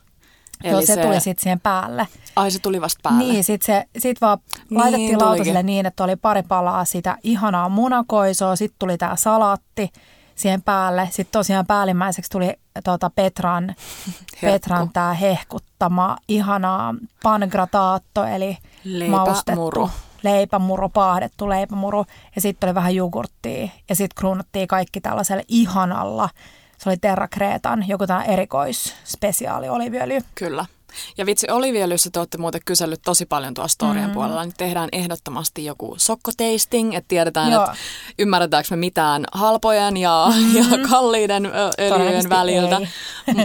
[0.65, 2.09] Eli Joo, se, se tuli sitten siihen päälle.
[2.37, 3.33] Ai se tuli vasta päälle?
[3.33, 4.39] Niin, sitten sit vaan
[4.71, 9.93] niin, laitettiin lautaselle niin, että oli pari palaa sitä ihanaa munakoisoa, sitten tuli tämä salaatti
[10.35, 11.09] siihen päälle.
[11.11, 12.53] Sitten tosiaan päällimmäiseksi tuli
[12.85, 13.75] tuota Petran,
[14.41, 19.27] Petran tämä hehkuttama ihanaa pangrataatto, eli leipämuru.
[19.27, 19.91] maustettu
[20.23, 22.07] leipämuru, paahdettu leipämuru.
[22.37, 26.29] Ja sitten oli vähän jogurttia ja sitten kruunattiin kaikki tällaisella ihanalla
[26.79, 30.21] se oli Terra Kreetan joku tämä erikoisspesiaali oliviöljy.
[30.35, 30.67] Kyllä.
[31.17, 34.13] Ja vitsi, oliviöljyssä te olette muuten kysellyt tosi paljon tuossa storien mm.
[34.13, 37.65] puolella, niin tehdään ehdottomasti joku sokkotasting, että tiedetään, Joo.
[37.65, 37.77] että
[38.19, 40.57] ymmärretäänkö me mitään halpojen ja, mm.
[40.57, 42.81] ja kalliiden öljyjen väliltä.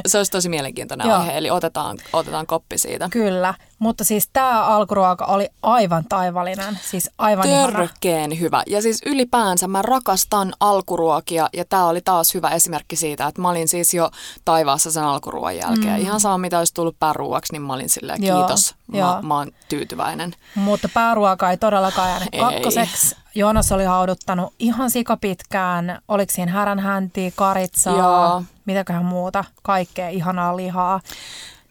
[0.08, 3.08] Se olisi tosi mielenkiintoinen aihe, eli otetaan, otetaan koppi siitä.
[3.12, 3.54] Kyllä.
[3.80, 8.40] Mutta siis tämä alkuruoka oli aivan taivallinen, siis aivan Törkeen ihana.
[8.40, 8.64] hyvä.
[8.68, 13.50] Ja siis ylipäänsä mä rakastan alkuruokia ja tämä oli taas hyvä esimerkki siitä, että mä
[13.50, 14.10] olin siis jo
[14.46, 15.96] taivaassa sen alkuruoan jälkeen.
[15.96, 16.02] Mm.
[16.02, 19.52] Ihan sama mitä olisi tullut pääruuaksi, niin mä olin silleen Joo, kiitos, mä, mä oon
[19.70, 20.34] tyytyväinen.
[20.56, 23.16] Mutta pääruoka ei todellakaan jäänyt kakkoseksi.
[23.36, 28.44] Joonas oli hauduttanut ihan sikapitkään, oliko siinä häränhäntiä, karitsaa, Joo.
[28.66, 31.00] mitäköhän muuta, kaikkea ihanaa lihaa.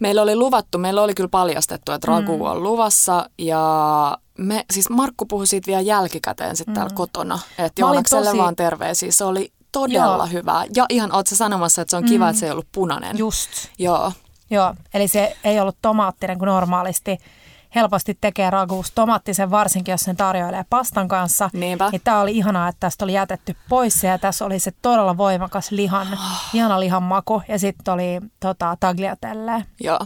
[0.01, 2.43] Meillä oli luvattu, meillä oli kyllä paljastettu, että ragu mm.
[2.43, 6.75] on luvassa ja me, siis Markku puhui siitä vielä jälkikäteen sitten mm.
[6.75, 8.39] täällä kotona, että Joonakselle tosi...
[8.39, 9.13] vaan terveisiä.
[9.13, 10.27] Se oli todella Joo.
[10.27, 10.65] hyvä.
[10.77, 12.31] Ja ihan ootko sanomassa, että se on kiva, mm.
[12.31, 13.19] että se ei ollut punainen.
[13.19, 13.51] Just.
[13.79, 14.13] Joo.
[14.51, 17.19] Joo, eli se ei ollut tomaattinen kuin normaalisti.
[17.75, 21.51] Helposti tekee raguus tomaattisen, varsinkin jos sen tarjoilee pastan kanssa.
[21.53, 21.89] Niinpä.
[21.93, 25.71] Niin tämä oli ihanaa, että tästä oli jätetty pois ja tässä oli se todella voimakas
[25.71, 26.19] lihan,
[26.53, 29.65] ihana lihan maku ja sitten oli tota, tagliatelle.
[29.81, 29.99] Joo,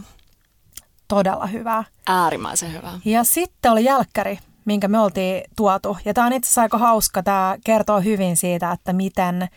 [1.07, 1.83] Todella hyvää.
[2.07, 2.91] äärimmäisen hyvä.
[3.05, 5.97] Ja sitten oli jälkkäri, minkä me oltiin tuotu.
[6.05, 7.23] Ja tämä on itse asiassa aika hauska.
[7.23, 9.47] Tämä kertoo hyvin siitä, että miten,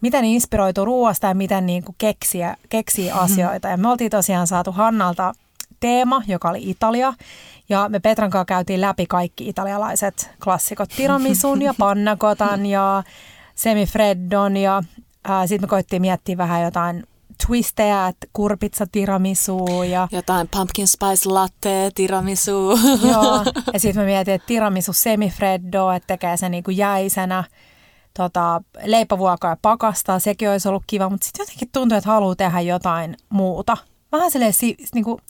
[0.00, 3.68] miten inspiroituu ruoasta ja miten niin kuin keksiä, keksii asioita.
[3.68, 5.32] Ja me oltiin tosiaan saatu Hannalta
[5.82, 7.14] teema, joka oli Italia.
[7.68, 10.88] Ja me Petran kanssa käytiin läpi kaikki italialaiset klassikot.
[10.96, 13.02] Tiramisun ja pannakotan ja
[13.54, 14.56] semifreddon.
[14.56, 14.82] Ja
[15.46, 17.04] sitten me koittiin miettiä vähän jotain
[17.46, 22.78] twistejä, että kurpitsa tiramisu ja Jotain pumpkin spice latte, tiramisu.
[23.10, 27.44] Joo, ja sitten mä mietin, että tiramisu semifreddo, että tekee sen niinku jäisenä.
[28.16, 32.60] Tota, leipävuokaa ja pakastaa, sekin olisi ollut kiva, mutta sitten jotenkin tuntuu, että haluaa tehdä
[32.60, 33.76] jotain muuta.
[34.12, 35.20] Vähän silleen, si, niinku,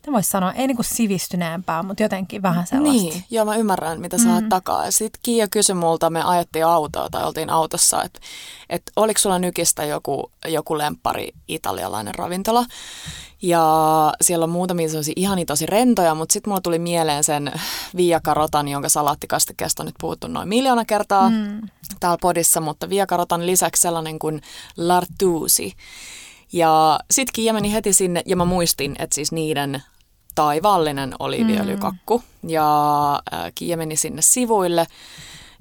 [0.00, 3.02] mitä voisi sanoa, ei niinku sivistyneempää, mutta jotenkin vähän sellaista.
[3.02, 4.48] Niin, joo mä ymmärrän mitä sä mm.
[4.48, 4.90] takaa.
[4.90, 8.20] Sitten Kiia kysyi multa, me ajettiin autoa tai oltiin autossa, että
[8.70, 12.64] et oliko sulla nykistä joku, joku lemppari italialainen ravintola.
[13.42, 13.64] Ja
[14.20, 17.52] siellä on muutamia sellaisia ihania tosi rentoja, mutta sitten mulla tuli mieleen sen
[17.96, 21.60] Via Carotan, jonka salaattikastikkeesta on nyt puhuttu noin miljoona kertaa mm.
[22.00, 24.42] täällä podissa, mutta Via Carotan lisäksi sellainen kuin
[24.76, 25.74] Lartusi.
[26.52, 29.82] Ja sit Kiia meni heti sinne, ja mä muistin, että siis niiden
[30.34, 32.18] taivaallinen oliiviöljykakku.
[32.18, 32.50] Mm.
[32.50, 34.86] Ja äh, Kiia meni sinne sivuille.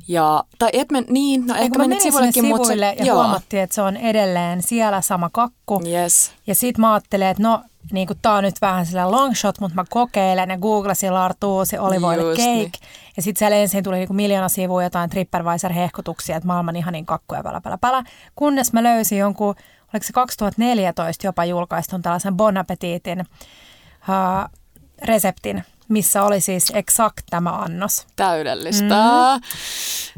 [0.07, 3.17] Ja, tai et men, niin, no ehkä menit sivuillekin, mutta se, sivuille ja joo.
[3.17, 5.81] huomattiin, että se on edelleen siellä sama kakku.
[5.87, 6.31] Yes.
[6.47, 9.59] Ja sit mä ajattelin, että no, niin kuin tää on nyt vähän sillä long shot,
[9.59, 12.51] mutta mä kokeilen ja googlasin Lartuusi olivoille Just cake.
[12.51, 12.71] niin.
[13.17, 17.61] Ja sit siellä ensin tuli niinku miljoona sivua jotain TripAdvisor-hehkutuksia, että maailman ihanin kakkuja pälä,
[17.61, 18.03] pälä, pälä.
[18.35, 19.55] Kunnes mä löysin jonkun,
[19.93, 24.59] oliko se 2014 jopa julkaistun tällaisen Bon Appetitin uh,
[25.03, 28.07] reseptin, missä oli siis exakt tämä annos.
[28.15, 28.95] Täydellistä.
[28.95, 29.41] Mm.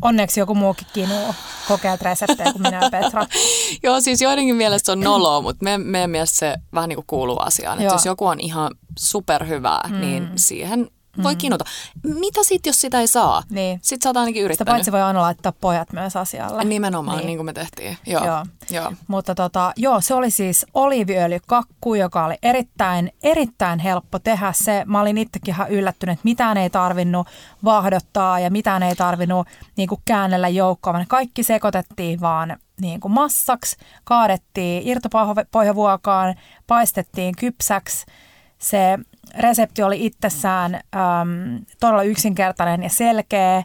[0.02, 1.36] Onneksi joku muukin kinuu
[1.68, 3.26] kokeat reseptejä kuin minä ja Petra.
[3.84, 7.08] Joo, siis joidenkin mielestä se on noloa, mutta me, meidän mielestä se vähän niin kuin
[7.08, 7.82] kuuluu asiaan.
[7.82, 10.02] Että jos joku on ihan superhyvää, mm.
[10.02, 10.88] niin siihen
[11.24, 11.66] voi kinuta.
[12.04, 13.44] Mitä sitten, jos sitä ei saa?
[13.50, 13.80] Niin.
[13.82, 14.72] Sitten sä oot ainakin Sitä yrittänyt.
[14.72, 16.64] paitsi voi aina laittaa pojat myös asialle.
[16.64, 17.26] Nimenomaan, niin.
[17.28, 17.38] Niin.
[17.38, 17.98] kuin me tehtiin.
[18.06, 18.26] Joo.
[18.26, 18.46] Joo.
[18.70, 18.94] Joo.
[19.08, 24.84] Mutta tota, joo, se oli siis oliiviöljykakku, joka oli erittäin, erittäin helppo tehdä se.
[24.86, 27.28] Mä olin itsekin ihan yllättynyt, että mitään ei tarvinnut
[27.64, 29.48] vahdottaa ja mitään ei tarvinnut
[29.78, 30.94] niin kuin käännellä joukkoon.
[30.96, 36.36] vaan Kaikki sekoitettiin vaan niin kuin massaksi, kaadettiin irtopohjavuokaan,
[36.68, 38.06] paistettiin kypsäksi.
[38.58, 39.00] Se
[39.38, 43.64] resepti oli itsessään äm, todella yksinkertainen ja selkeä.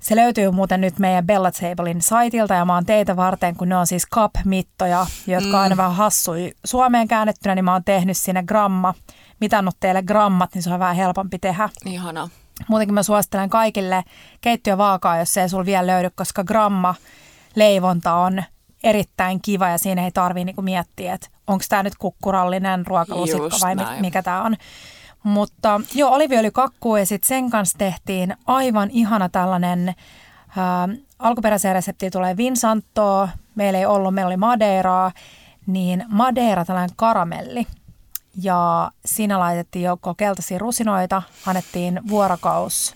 [0.00, 3.76] Se löytyy muuten nyt meidän Bella Tablein saitilta ja mä oon teitä varten, kun ne
[3.76, 5.54] on siis cup-mittoja, jotka mm.
[5.54, 8.94] on aina vähän hassui Suomeen käännettynä, niin mä oon tehnyt sinne gramma,
[9.40, 11.68] mitannut teille grammat, niin se on vähän helpompi tehdä.
[11.84, 12.28] Ihana.
[12.68, 14.04] Muutenkin mä suosittelen kaikille
[14.40, 16.94] keittiövaakaa, jos se ei sulla vielä löydy, koska gramma
[17.54, 18.42] leivonta on
[18.86, 23.62] erittäin kiva ja siinä ei tarvii niinku miettiä, että onko tämä nyt kukkurallinen ruokalusikko Just
[23.62, 24.00] vai näin.
[24.00, 24.56] mikä tämä on.
[25.22, 29.94] Mutta joo, oliviöljykakku ja sitten sen kanssa tehtiin aivan ihana tällainen,
[30.56, 35.12] ää, alkuperäiseen reseptiin tulee Vinsantoa, meillä ei ollut, meillä oli Madeiraa,
[35.66, 37.66] niin Madeira tällainen karamelli.
[38.42, 42.94] Ja siinä laitettiin joukko keltaisia rusinoita, annettiin vuorokaus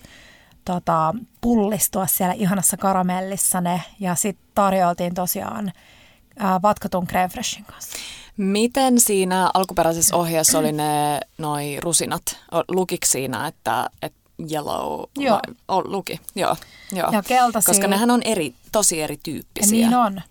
[0.73, 5.73] tota, pullistua siellä ihanassa karamellissa ne ja sitten tarjoiltiin tosiaan
[6.39, 7.99] ää, vatkatun creme freshin kanssa.
[8.37, 12.23] Miten siinä alkuperäisessä ohjeessa oli ne noi rusinat?
[12.69, 14.21] Lukiko siinä, että, että
[14.53, 15.03] yellow?
[15.19, 15.41] Joo.
[15.69, 16.57] vai- luki, joo.
[16.93, 17.11] joo.
[17.13, 17.67] Ja keltaisia.
[17.75, 19.79] Koska nehän on eri, tosi erityyppisiä.
[19.79, 20.23] Ja niin on.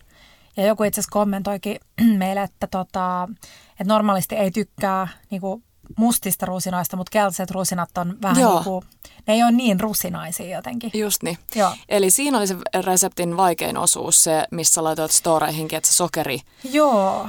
[0.57, 1.79] Ja joku itse asiassa kommentoikin
[2.17, 3.29] meille, että, tota,
[3.71, 5.63] että normaalisti ei tykkää niinku
[5.97, 8.53] mustista rusinoista, mutta keltaiset rusinat on vähän Joo.
[8.53, 8.83] niinku,
[9.27, 10.91] ne ei ole niin rusinaisia jotenkin.
[10.93, 11.37] Just niin.
[11.55, 11.75] Joo.
[11.89, 16.39] Eli siinä oli se reseptin vaikein osuus, se missä laitoit storeihinkin, että se sokeri.
[16.63, 17.27] Joo.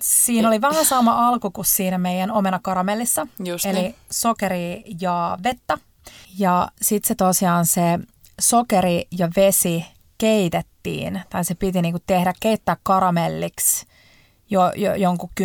[0.00, 3.26] Siinä oli vähän sama alku kuin siinä meidän omenakaramellissa.
[3.44, 3.94] Just Eli niin.
[4.10, 5.78] sokeri ja vettä.
[6.38, 7.98] Ja sitten se tosiaan se
[8.40, 9.84] sokeri ja vesi
[10.18, 13.86] keitettiin, tai se piti niinku tehdä, keittää karamelliksi
[14.50, 15.44] jo, jo jonkun 10-12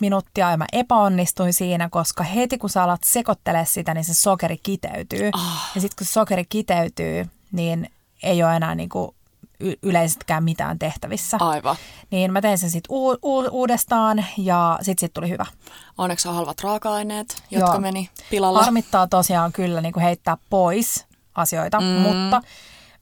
[0.00, 4.56] minuuttia, ja mä epäonnistuin siinä, koska heti kun sä alat sekoittelee sitä, niin se sokeri
[4.62, 5.30] kiteytyy.
[5.32, 5.70] Ah.
[5.74, 7.90] Ja sitten kun se sokeri kiteytyy, niin
[8.22, 9.14] ei ole enää niinku
[9.60, 11.36] y- yleisestikään mitään tehtävissä.
[11.40, 11.76] Aivan.
[12.10, 15.46] Niin mä tein sen sitten u- u- uudestaan ja sitten sit tuli hyvä.
[15.98, 17.80] Onneksi on halvat raaka-aineet, jotka Joo.
[17.80, 18.58] meni pilalle.
[18.60, 21.86] Harmittaa tosiaan kyllä niin kuin heittää pois asioita, mm.
[21.86, 22.42] mutta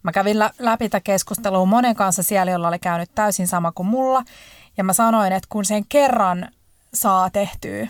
[0.03, 3.87] mä kävin lä- läpi tätä keskustelua monen kanssa siellä, jolla oli käynyt täysin sama kuin
[3.87, 4.23] mulla.
[4.77, 6.49] Ja mä sanoin, että kun sen kerran
[6.95, 7.89] saa tehtyä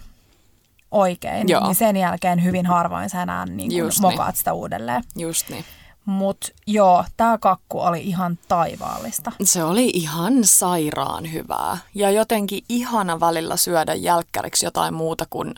[0.90, 1.66] oikein, Joo.
[1.66, 4.12] niin sen jälkeen hyvin harvoin sä enää niin kuin Just niin.
[4.12, 5.05] mokaat sitä uudelleen.
[5.16, 5.64] Just niin.
[6.05, 9.33] Mutta joo, tämä kakku oli ihan taivaallista.
[9.44, 11.79] Se oli ihan sairaan hyvää.
[11.94, 15.55] Ja jotenkin ihana välillä syödä jälkkäriksi jotain muuta kuin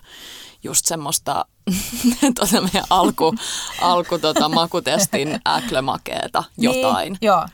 [0.62, 1.44] just semmoista
[2.40, 3.34] tota meidän alku,
[3.80, 7.12] alku tota, makutestin äklömakeeta jotain.
[7.12, 7.46] Niin, joo.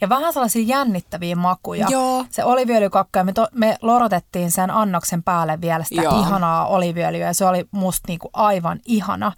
[0.00, 1.86] Ja vähän sellaisia jännittäviä makuja.
[1.90, 2.24] Joo.
[2.30, 6.20] Se oliviöljykakku, ja me, to, me lorotettiin sen annoksen päälle vielä sitä Joo.
[6.20, 9.32] ihanaa oliviöljyä, ja se oli musta niinku aivan ihana.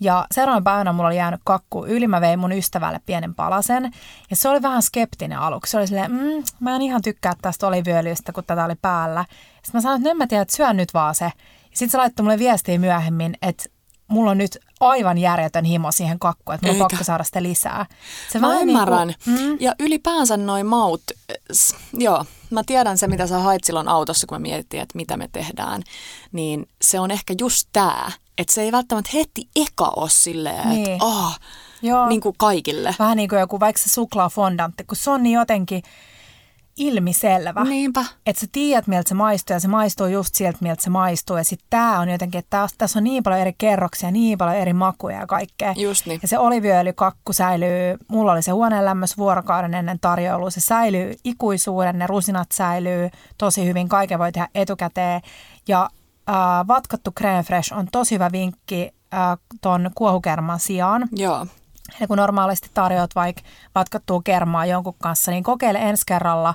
[0.00, 3.92] Ja seuraavana päivänä mulla oli jäänyt kakku yli, mä vein mun ystävälle pienen palasen.
[4.30, 5.70] Ja se oli vähän skeptinen aluksi.
[5.70, 9.24] Se oli silleen, mm, mä en ihan tykkää tästä oliviöljystä, kun tätä oli päällä.
[9.62, 11.24] Sitten mä sanoin, että nyt mä tiedän, että syön nyt vaan se.
[11.24, 11.32] Ja
[11.76, 13.64] sitten se laittoi mulle viestiä myöhemmin, että
[14.08, 16.86] mulla on nyt aivan järjetön himo siihen kakkuun, että on Eikä.
[16.88, 17.86] pakko saada sitä lisää.
[18.32, 19.14] Se Mä vähän ymmärrän.
[19.26, 21.02] Niinku, mm, Ja ylipäänsä noin maut,
[21.92, 25.28] joo, mä tiedän se, mitä sä hait silloin autossa, kun me mietittiin, että mitä me
[25.32, 25.82] tehdään.
[26.32, 30.90] Niin se on ehkä just tää, että se ei välttämättä heti eka ole silleen, Niin.
[30.90, 31.04] että
[31.82, 32.08] joo.
[32.08, 32.94] niin kuin kaikille.
[32.98, 35.82] Vähän niin kuin joku vaikka se suklaafondantti, kun se on niin jotenkin
[36.78, 37.64] ilmiselvä.
[37.64, 38.04] Niinpä.
[38.26, 41.36] Että sä tiedät, miltä se maistuu ja se maistuu just sieltä, miltä se maistuu.
[41.36, 44.56] Ja sitten tää on jotenkin, että tässä- tässä on niin paljon eri kerroksia, niin paljon
[44.56, 45.74] eri makuja ja kaikkea.
[45.76, 46.18] Just niin.
[46.22, 51.98] Ja se oliviöljykakku säilyy, mulla oli se huoneen lämmössä vuorokauden ennen tarjoulua, se säilyy ikuisuuden,
[51.98, 55.20] ne rusinat säilyy tosi hyvin, kaiken voi tehdä etukäteen.
[55.68, 55.88] Ja
[56.28, 56.34] äh,
[56.68, 61.08] vatkattu crème fresh on tosi hyvä vinkki äh, ton kuohukerman sijaan.
[61.12, 61.46] Joo.
[62.00, 63.42] Ja kun normaalisti tarjoat vaikka
[63.74, 66.54] vatkattua kermaa jonkun kanssa, niin kokeile ensi kerralla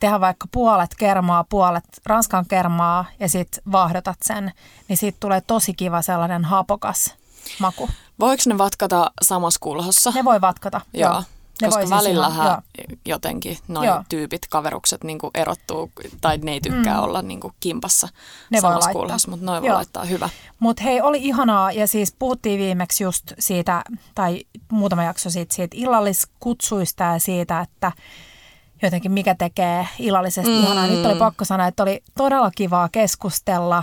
[0.00, 4.52] tehdä vaikka puolet kermaa, puolet ranskan kermaa ja sitten vaahdotat sen,
[4.88, 7.14] niin siitä tulee tosi kiva sellainen hapokas
[7.58, 7.88] maku.
[8.20, 10.12] Voiko ne vatkata samassa kulhossa?
[10.14, 10.80] Ne voi vatkata.
[10.94, 11.22] Joo.
[11.62, 12.62] Ne Koska siis välillähän ihan-
[13.06, 15.90] jotenkin noin tyypit, kaverukset niin erottuu,
[16.20, 18.08] tai ne ei tykkää olla niin kimpassa
[18.50, 20.28] Ne samassa kulhossa, mutta noin voi laittaa hyvä.
[20.58, 23.82] Mutta hei, oli ihanaa ja siis puhuttiin viimeksi just siitä,
[24.14, 27.92] tai muutama jakso siitä, siitä illalliskutsuista ja siitä, että
[28.82, 30.62] jotenkin mikä tekee illallisesta mm.
[30.62, 30.86] ihanaa.
[30.86, 33.82] Nyt oli pakko sanoa, että oli todella kivaa keskustella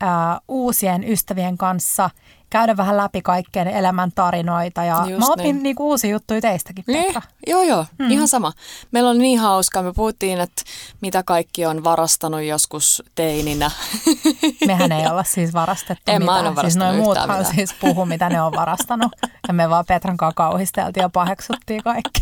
[0.00, 2.10] ää, uusien ystävien kanssa,
[2.52, 5.62] käydä vähän läpi kaikkien elämän tarinoita ja Just mä opin niin.
[5.62, 7.14] niinku uusia juttuja teistäkin, Niin,
[7.46, 8.10] joo, joo, mm.
[8.10, 8.52] ihan sama.
[8.90, 9.82] Meillä oli niin hauskaa.
[9.82, 10.62] Me puhuttiin, että
[11.00, 13.70] mitä kaikki on varastanut joskus teininä.
[14.66, 16.46] Mehän ei olla siis varastettu En mä mitään.
[16.46, 17.54] en ole siis noin muuthan mitään.
[17.54, 19.12] siis puhu, mitä ne on varastanut.
[19.48, 22.20] Ja me vaan Petran kanssa kauhisteltiin ja paheksuttiin kaikki.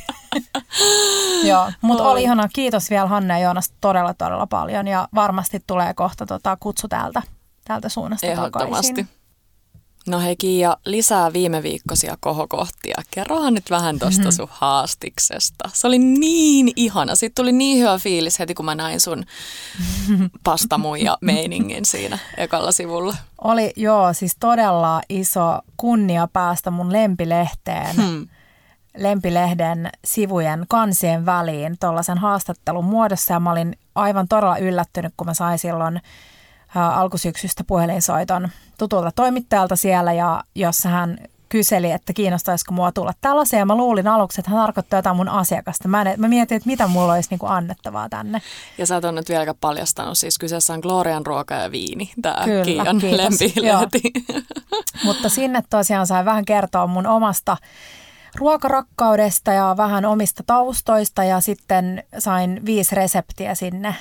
[1.50, 2.48] Joo, mutta oli ihanaa.
[2.52, 4.86] Kiitos vielä Hanna ja Joonas todella todella paljon.
[4.88, 7.22] Ja varmasti tulee kohta tota kutsu täältä,
[7.64, 8.92] täältä suunnasta Ehdottomasti.
[8.94, 9.19] takaisin.
[10.08, 13.02] No hei Kiia, lisää viime viikkoisia kohokohtia.
[13.10, 14.30] Kerrohan nyt vähän tosta Mhm.
[14.30, 15.70] sun haastiksesta.
[15.72, 17.14] Se oli niin ihana.
[17.14, 19.24] Siitä tuli niin hyvä fiilis heti, kun mä näin sun
[20.44, 23.16] pastamuija meiningin siinä ekalla sivulla.
[23.44, 27.96] Oli joo, siis todella iso kunnia päästä mun lempilehteen.
[27.96, 28.28] Hmm.
[28.96, 35.34] lempilehden sivujen kansien väliin tuollaisen haastattelun muodossa ja mä olin aivan todella yllättynyt, kun mä
[35.34, 36.00] sain silloin
[36.74, 41.18] alkusyksystä puhelinsoiton tutulta toimittajalta siellä ja jossa hän
[41.50, 43.58] kyseli, että kiinnostaisiko mua tulla tällaiseen.
[43.58, 45.88] Ja mä luulin aluksi, että hän tarkoittaa jotain mun asiakasta.
[45.88, 48.42] Mä, en, mä mietin, että mitä mulla olisi niinku annettavaa tänne.
[48.78, 52.44] Ja sä et ole nyt vieläkään paljastanut, siis kyseessä on Glorian ruoka ja viini, tämä
[52.44, 54.02] Kyllä, Kiian lempilehti.
[55.04, 57.56] Mutta sinne tosiaan sain vähän kertoa mun omasta
[58.36, 63.94] ruokarakkaudesta ja vähän omista taustoista ja sitten sain viisi reseptiä sinne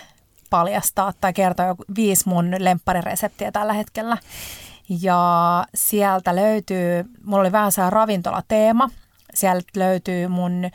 [0.49, 4.17] paljastaa tai kertoa joku viisi mun lempparireseptiä tällä hetkellä.
[5.01, 8.89] Ja sieltä löytyy, mulla oli vähän sellainen ravintolateema.
[9.33, 10.69] Sieltä löytyy mun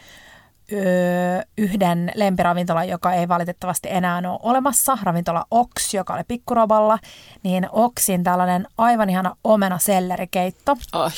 [1.59, 6.99] yhden lempiravintolan, joka ei valitettavasti enää ole olemassa, ravintola Ox, joka oli pikkuroballa,
[7.43, 10.77] niin Oxin tällainen aivan ihana omena sellerikeitto.
[10.93, 11.11] Oi,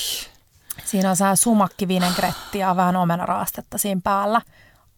[0.85, 1.89] Siinä on sellainen sumakki
[2.55, 4.41] ja vähän omenaraastetta siinä päällä.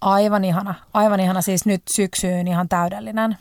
[0.01, 3.39] Aivan ihana, aivan ihana, siis nyt syksyyn ihan täydellinen.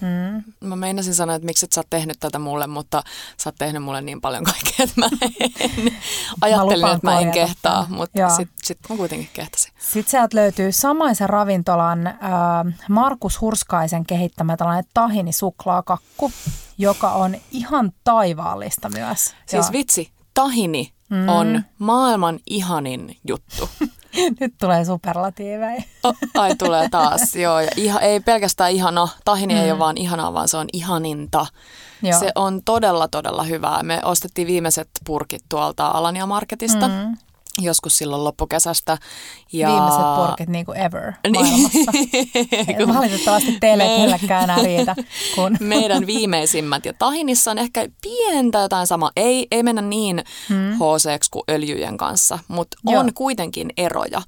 [0.00, 0.68] Mm.
[0.68, 3.02] mä meinasin sanoa, että miksi et sä oot tehnyt tätä mulle, mutta
[3.36, 5.30] sä oot tehnyt mulle niin paljon kaikkea, että mä en.
[6.40, 7.98] Ajattelin, lupaan että mä en kehtaa, tämän.
[7.98, 9.72] mutta sitten sit mä kuitenkin kehtasin.
[9.78, 12.14] Sitten sieltä löytyy samaisen ravintolan äh,
[12.88, 16.32] Markus Hurskaisen kehittämä tällainen tahini suklaakakku,
[16.78, 19.24] joka on ihan taivaallista myös.
[19.24, 19.72] Siis Joo.
[19.72, 21.28] vitsi, tahini mm.
[21.28, 23.70] on maailman ihanin juttu.
[24.40, 25.82] Nyt tulee superlatiiveja.
[26.02, 27.60] Oh, ai tulee taas, joo.
[27.60, 29.60] Ja iha, ei pelkästään ihana, tahini mm.
[29.60, 31.46] ei ole vaan ihanaa, vaan se on ihaninta.
[32.02, 32.18] Joo.
[32.18, 33.82] Se on todella, todella hyvää.
[33.82, 36.88] Me ostettiin viimeiset purkit tuolta Alania Marketista.
[36.88, 37.16] Mm.
[37.58, 38.98] Joskus silloin loppukesästä.
[39.52, 39.68] Ja...
[39.68, 41.46] Viimeiset porkit niin kuin ever niin.
[41.46, 41.92] maailmassa.
[42.84, 44.94] kun Valitettavasti teille ei kenellekään enää riitä.
[45.34, 45.56] Kun...
[45.74, 46.84] Meidän viimeisimmät.
[46.84, 49.10] Ja tahinissa on ehkä pientä jotain sama.
[49.16, 50.72] Ei, ei mennä niin hmm.
[50.72, 53.04] hc kuin öljyjen kanssa, mutta on joo.
[53.14, 54.22] kuitenkin eroja.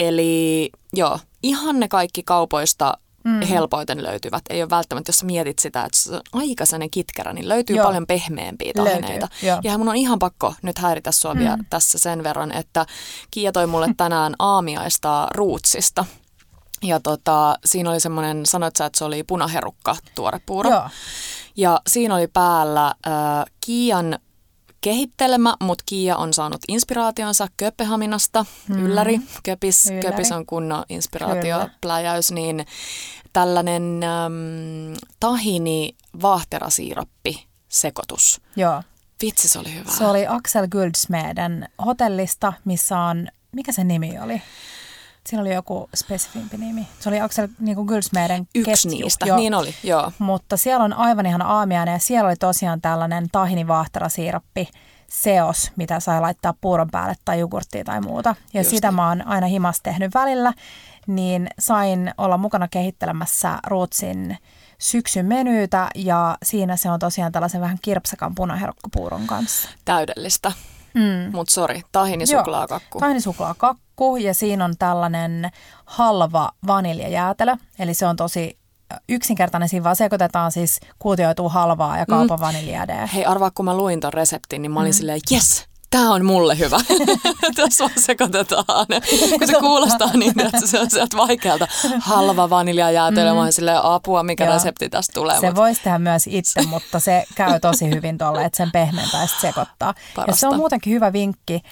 [0.00, 3.40] Eli joo, ihan ne kaikki kaupoista mm.
[3.40, 4.42] helpoiten löytyvät.
[4.50, 7.86] Ei ole välttämättä, jos mietit sitä, että se on aika kitkerä, niin löytyy Joo.
[7.86, 9.28] paljon pehmeämpiä tahineita.
[9.62, 11.40] Ja mun on ihan pakko nyt häiritä sua mm.
[11.40, 12.86] vielä tässä sen verran, että
[13.30, 16.04] Kiia toi mulle tänään aamiaista ruutsista.
[16.82, 20.70] Ja tota, siinä oli semmoinen, sanoit sä, että se oli punaherukka tuorepuuro.
[20.70, 20.88] Joo.
[21.56, 24.18] Ja siinä oli päällä äh, Kiian
[24.80, 28.84] kehittelemä, mutta Kiia on saanut inspiraationsa Kööpenhaminasta, mm.
[28.84, 29.20] ylläri.
[29.42, 30.02] Köpis, ylläri.
[30.02, 32.66] Köpis on kunnon inspiraatiopläjäys, niin
[33.32, 38.40] tällainen äm, tahini vaahterasiirappi sekoitus.
[38.56, 38.82] Joo.
[39.22, 39.90] Vitsi, se oli hyvä.
[39.90, 44.42] Se oli Axel Guldsmeden hotellista, missä on, mikä se nimi oli?
[45.26, 46.88] Siinä oli joku spesifimpi nimi.
[47.00, 48.90] Se oli Axel niin kuin Guldsmeden Yksi ketju.
[48.90, 49.36] niistä, jo.
[49.36, 50.12] niin oli, joo.
[50.18, 54.68] Mutta siellä on aivan ihan aamiainen ja siellä oli tosiaan tällainen tahinivahterasiirappi
[55.08, 58.34] seos, mitä sai laittaa puuron päälle tai jogurttia tai muuta.
[58.54, 58.94] Ja Just sitä niin.
[58.96, 60.52] mä oon aina himas tehnyt välillä,
[61.06, 64.38] niin sain olla mukana kehittelemässä Ruotsin
[64.78, 69.68] syksyn menyytä ja siinä se on tosiaan tällaisen vähän kirpsakan punaherkkupuuron kanssa.
[69.84, 70.52] Täydellistä.
[70.94, 71.30] Mm.
[71.32, 72.98] Mutta sori, tahinisuklaakakku.
[72.98, 73.08] Joo,
[74.00, 75.50] tahinisuklaakakku ja siinä on tällainen
[75.84, 77.56] halva vaniljajäätelö.
[77.78, 78.58] Eli se on tosi
[79.08, 79.68] yksinkertainen.
[79.68, 82.46] Siinä vaan sekoitetaan siis kuutioituu halvaa ja kaupan mm.
[82.46, 83.06] vaniljäädeä.
[83.06, 84.96] Hei, arvaa kun mä luin ton reseptin, niin mä olin mm.
[84.96, 86.80] silleen, yes, tämä on mulle hyvä.
[87.56, 88.86] Tässä vaan sekoitetaan.
[89.38, 91.68] Kun se kuulostaa niin, että se on sieltä vaikealta.
[92.00, 93.38] Halva vaniljajäätelö, mm.
[93.38, 94.54] mä sille apua, mikä Joo.
[94.54, 95.40] resepti tästä tulee.
[95.40, 95.62] Se mutta...
[95.62, 99.94] voisi tehdä myös itse, mutta se käy tosi hyvin tuolle, että sen pehmentää ja sekoittaa.
[100.16, 100.30] Parasta.
[100.30, 101.62] Ja se on muutenkin hyvä vinkki,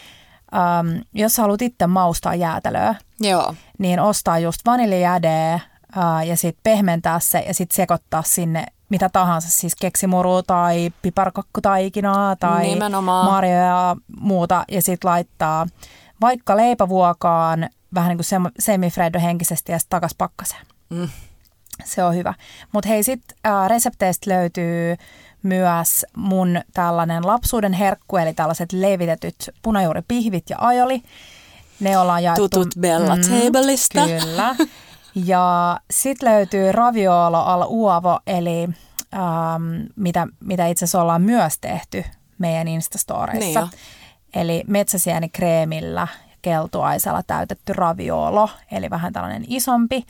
[0.53, 3.55] um, jos haluat itse maustaa jäätelöä, Joo.
[3.79, 5.61] niin ostaa just vaniljajädeä
[5.97, 12.37] uh, ja sitten pehmentää se ja sitten sekoittaa sinne mitä tahansa, siis keksimuru tai piparkakkutaikinaa
[12.37, 13.27] tai Nimenomaan.
[13.27, 15.67] marjoja ja muuta ja sitten laittaa
[16.21, 20.67] vaikka leipävuokaan vähän niin kuin semifreddo henkisesti ja sitten takas pakkaseen.
[20.91, 21.09] Mm.
[21.85, 22.35] Se on hyvä.
[22.73, 24.97] Mutta hei, sitten äh, resepteistä löytyy
[25.43, 31.03] myös mun tällainen lapsuuden herkku, eli tällaiset levitetyt punajuuripihvit ja ajoli.
[31.81, 32.49] Ne ollaan jaettu...
[32.49, 34.07] Tutut Bella mm, Tableista.
[34.07, 34.57] Kyllä.
[35.15, 38.69] Ja sitten löytyy raviolo al uovo, eli
[39.15, 42.05] ähm, mitä, mitä itse asiassa ollaan myös tehty
[42.39, 43.61] meidän Instastoreissa.
[43.61, 43.71] Niin
[44.35, 46.09] eli metsäsienikreemillä
[46.43, 50.07] keltuaisella täytetty raviolo, eli vähän tällainen isompi.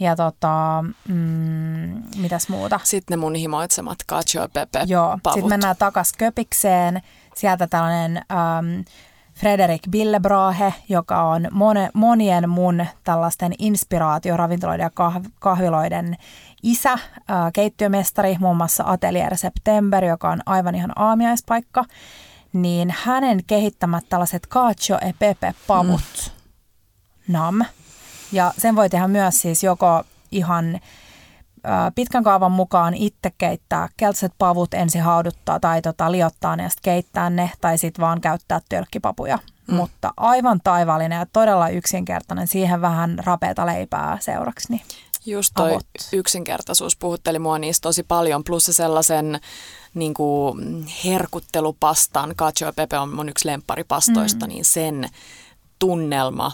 [0.00, 2.80] Ja tota, mm, mitäs muuta?
[2.84, 7.02] Sitten ne mun himoitsemat cacio pepe Joo, sitten mennään takas köpikseen.
[7.34, 8.80] Sieltä tällainen ähm,
[9.34, 14.90] Frederik Billebrahe, joka on mone, monien mun tällaisten inspiraatioravintoloiden ja
[15.38, 16.16] kahviloiden
[16.62, 21.84] isä, ää, keittiömestari, muun muassa Atelier September, joka on aivan ihan aamiaispaikka,
[22.52, 26.32] niin hänen kehittämät tällaiset cacio e pepe pavut,
[27.28, 27.32] mm.
[27.32, 27.64] nam.
[28.36, 30.80] Ja sen voi tehdä myös siis joko ihan
[31.94, 36.82] pitkän kaavan mukaan itse keittää keltaiset pavut, ensin hauduttaa tai tota, liottaa ne ja sitten
[36.92, 39.38] keittää ne tai sitten vaan käyttää tölkkipapuja.
[39.66, 39.74] Mm.
[39.74, 44.66] Mutta aivan taivaallinen ja todella yksinkertainen, siihen vähän rapeata leipää seuraksi.
[44.70, 44.82] Niin
[45.26, 45.86] Just toi avot.
[46.12, 49.40] yksinkertaisuus puhutteli mua niistä tosi paljon, plus se sellaisen
[49.94, 54.48] niin kuin herkuttelupastan, cacio pepe on mun yksi lempparipastoista, mm.
[54.48, 55.08] niin sen
[55.78, 56.52] tunnelma,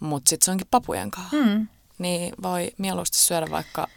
[0.00, 1.36] mutta sitten se onkin papujen kanssa.
[1.36, 1.68] Mm.
[1.98, 3.88] Niin voi mieluusti syödä vaikka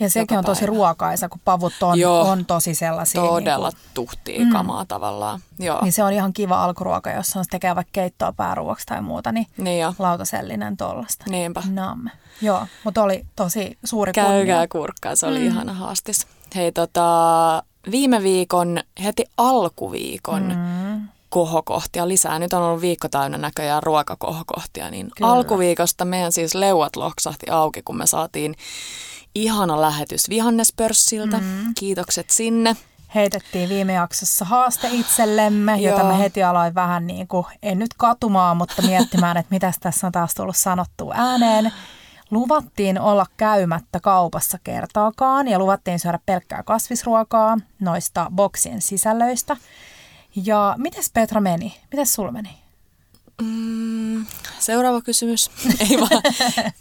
[0.00, 0.70] ja sekin on tosi päivä.
[0.70, 3.20] ruokaisa, kun pavut on, Joo, on tosi sellaisia.
[3.20, 4.52] Todella niin kuin, tuhtia mm.
[4.52, 5.40] kamaa tavallaan.
[5.58, 5.82] Joo.
[5.82, 9.46] Niin se on ihan kiva alkuruoka, jos on tekee vaikka keittoa pääruoksi tai muuta, niin,
[9.56, 9.94] niin jo.
[9.98, 11.24] lautasellinen tollasta.
[11.28, 11.62] Niinpä.
[11.70, 12.04] Nam.
[12.42, 14.68] Joo, mutta oli tosi suuri Käykää kunnia.
[14.68, 15.46] kurkkaa, se oli mm.
[15.46, 16.26] ihana haastis.
[16.54, 21.08] Hei tota, viime viikon, heti alkuviikon mm.
[21.28, 22.38] Kohokohtia lisää.
[22.38, 25.32] Nyt on ollut viikko täynnä näköjään ruokakohokohtia, niin Kyllä.
[25.32, 28.54] alkuviikosta meidän siis leuat loksahti auki, kun me saatiin
[29.34, 31.38] ihana lähetys Vihannespörssiltä.
[31.38, 31.74] Mm.
[31.78, 32.76] Kiitokset sinne.
[33.14, 38.56] Heitettiin viime jaksossa haaste itsellemme, jota me heti aloin vähän niin kuin, en nyt katumaan,
[38.56, 41.72] mutta miettimään, että mitä tässä on taas tullut sanottua ääneen.
[42.30, 49.56] Luvattiin olla käymättä kaupassa kertaakaan ja luvattiin syödä pelkkää kasvisruokaa noista boksien sisällöistä.
[50.36, 51.76] Ja mites Petra meni?
[51.92, 52.50] Mites sulla meni?
[53.42, 54.26] Mm,
[54.58, 55.50] seuraava kysymys.
[55.90, 56.22] Ei vaan.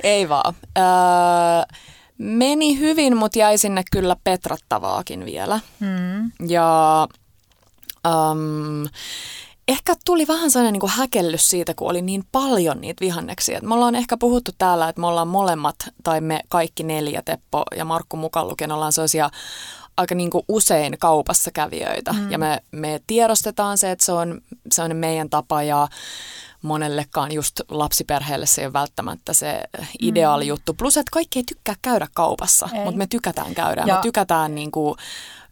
[0.03, 0.55] Ei vaan.
[0.77, 1.77] Öö,
[2.17, 5.59] Meni hyvin, mutta jäi sinne kyllä petrattavaakin vielä.
[5.79, 6.31] Mm.
[6.49, 7.07] Ja
[8.07, 8.87] um,
[9.67, 13.57] ehkä tuli vähän sellainen niin kuin häkellys siitä, kun oli niin paljon niitä vihanneksia.
[13.57, 17.63] Et me ollaan ehkä puhuttu täällä, että me ollaan molemmat, tai me kaikki neljä, Teppo
[17.75, 19.29] ja Markku mukaan lukien, ollaan sellaisia
[19.97, 22.13] aika niin kuin usein kaupassa kävijöitä.
[22.13, 22.31] Mm.
[22.31, 24.41] Ja me, me tiedostetaan se, että se on,
[24.71, 25.87] se on meidän tapa ja
[26.61, 29.61] monellekaan just lapsiperheelle se ei ole välttämättä se
[30.01, 30.49] ideaali mm.
[30.49, 30.73] juttu.
[30.73, 33.83] Plus, että kaikki ei tykkää käydä kaupassa, mutta me tykätään käydä.
[33.87, 33.95] Ja.
[33.95, 34.95] Me tykätään niin kuin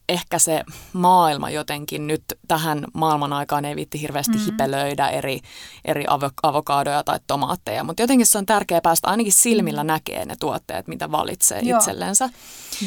[0.09, 4.45] ehkä se maailma jotenkin nyt tähän maailman aikaan ei viitti hirveästi mm.
[4.45, 5.39] hipelöidä eri,
[5.85, 6.05] eri
[6.43, 9.87] avokaadoja tai tomaatteja, mutta jotenkin se on tärkeää päästä ainakin silmillä mm.
[9.87, 11.77] näkee ne tuotteet, mitä valitsee Joo.
[11.77, 12.29] itsellensä.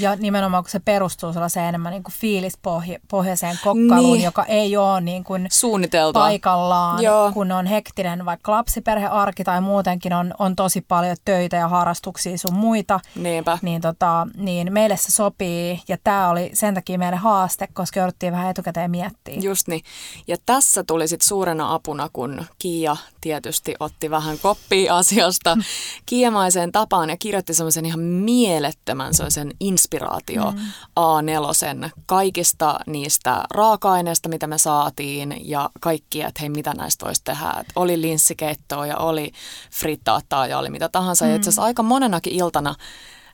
[0.00, 4.24] Ja nimenomaan kun se perustuu sellaiseen enemmän niin kuin fiilispohjaiseen kokkaluun, niin.
[4.24, 6.18] joka ei ole niin kuin Suunniteltu.
[6.18, 7.32] paikallaan, Joo.
[7.32, 12.54] kun on hektinen vaikka lapsiperhearki tai muutenkin on, on tosi paljon töitä ja harrastuksia sun
[12.54, 13.00] muita.
[13.14, 13.58] Niinpä.
[13.62, 18.32] Niin, tota, niin meille se sopii ja tämä oli sen takia meille haaste, koska jouduttiin
[18.32, 19.40] vähän etukäteen miettiä.
[19.40, 19.82] Just niin.
[20.26, 25.56] Ja tässä tuli sitten suurena apuna, kun Kiia tietysti otti vähän koppia asiasta
[26.06, 30.59] kiemaiseen tapaan ja kirjoitti semmoisen ihan mielettömän sen inspiraatio mm.
[31.00, 37.54] A4 kaikista niistä raaka-aineista, mitä me saatiin ja kaikki, että hei, mitä näistä voisi tehdä.
[37.61, 39.32] Et oli linssikeittoa ja oli
[39.72, 41.24] frittaattaa ja oli mitä tahansa.
[41.24, 41.30] Mm.
[41.30, 42.74] Ja itse asiassa aika monenakin iltana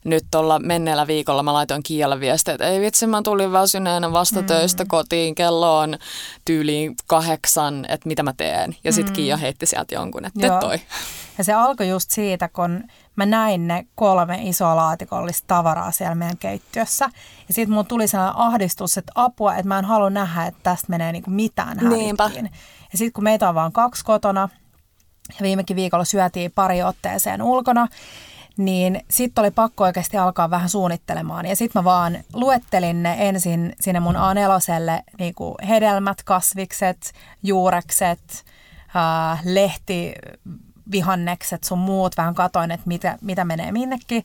[0.05, 4.41] nyt tuolla menneellä viikolla mä laitoin Kialle viestiä, että ei vitsi, mä tulin väsyneenä vasta
[4.41, 4.47] mm.
[4.47, 5.99] töistä kotiin, kello on
[6.45, 8.77] tyyliin kahdeksan, että mitä mä teen.
[8.85, 9.17] Ja sitten mm.
[9.17, 10.81] Kiia heitti sieltä jonkun, että toi.
[11.39, 12.85] Ja se alkoi just siitä, kun
[13.17, 17.05] mä näin ne kolme isoa laatikollista tavaraa siellä meidän keittiössä.
[17.49, 20.87] Ja sitten mulla tuli sellainen ahdistus, että apua, että mä en halua nähdä, että tästä
[20.89, 22.51] menee niinku mitään hävikkiin.
[22.93, 24.49] Ja sitten kun meitä on vaan kaksi kotona,
[25.29, 27.89] ja viimekin viikolla syötiin pari otteeseen ulkona,
[28.57, 31.47] niin sitten oli pakko oikeasti alkaa vähän suunnittelemaan.
[31.47, 35.35] Ja sitten mä vaan luettelin ne ensin sinne mun A4 niin
[35.69, 38.45] hedelmät, kasvikset, juurekset,
[38.97, 40.15] äh, lehti,
[40.93, 42.17] vihannekset, sun muut.
[42.17, 44.25] Vähän katoin, että mitä, mitä menee minnekin.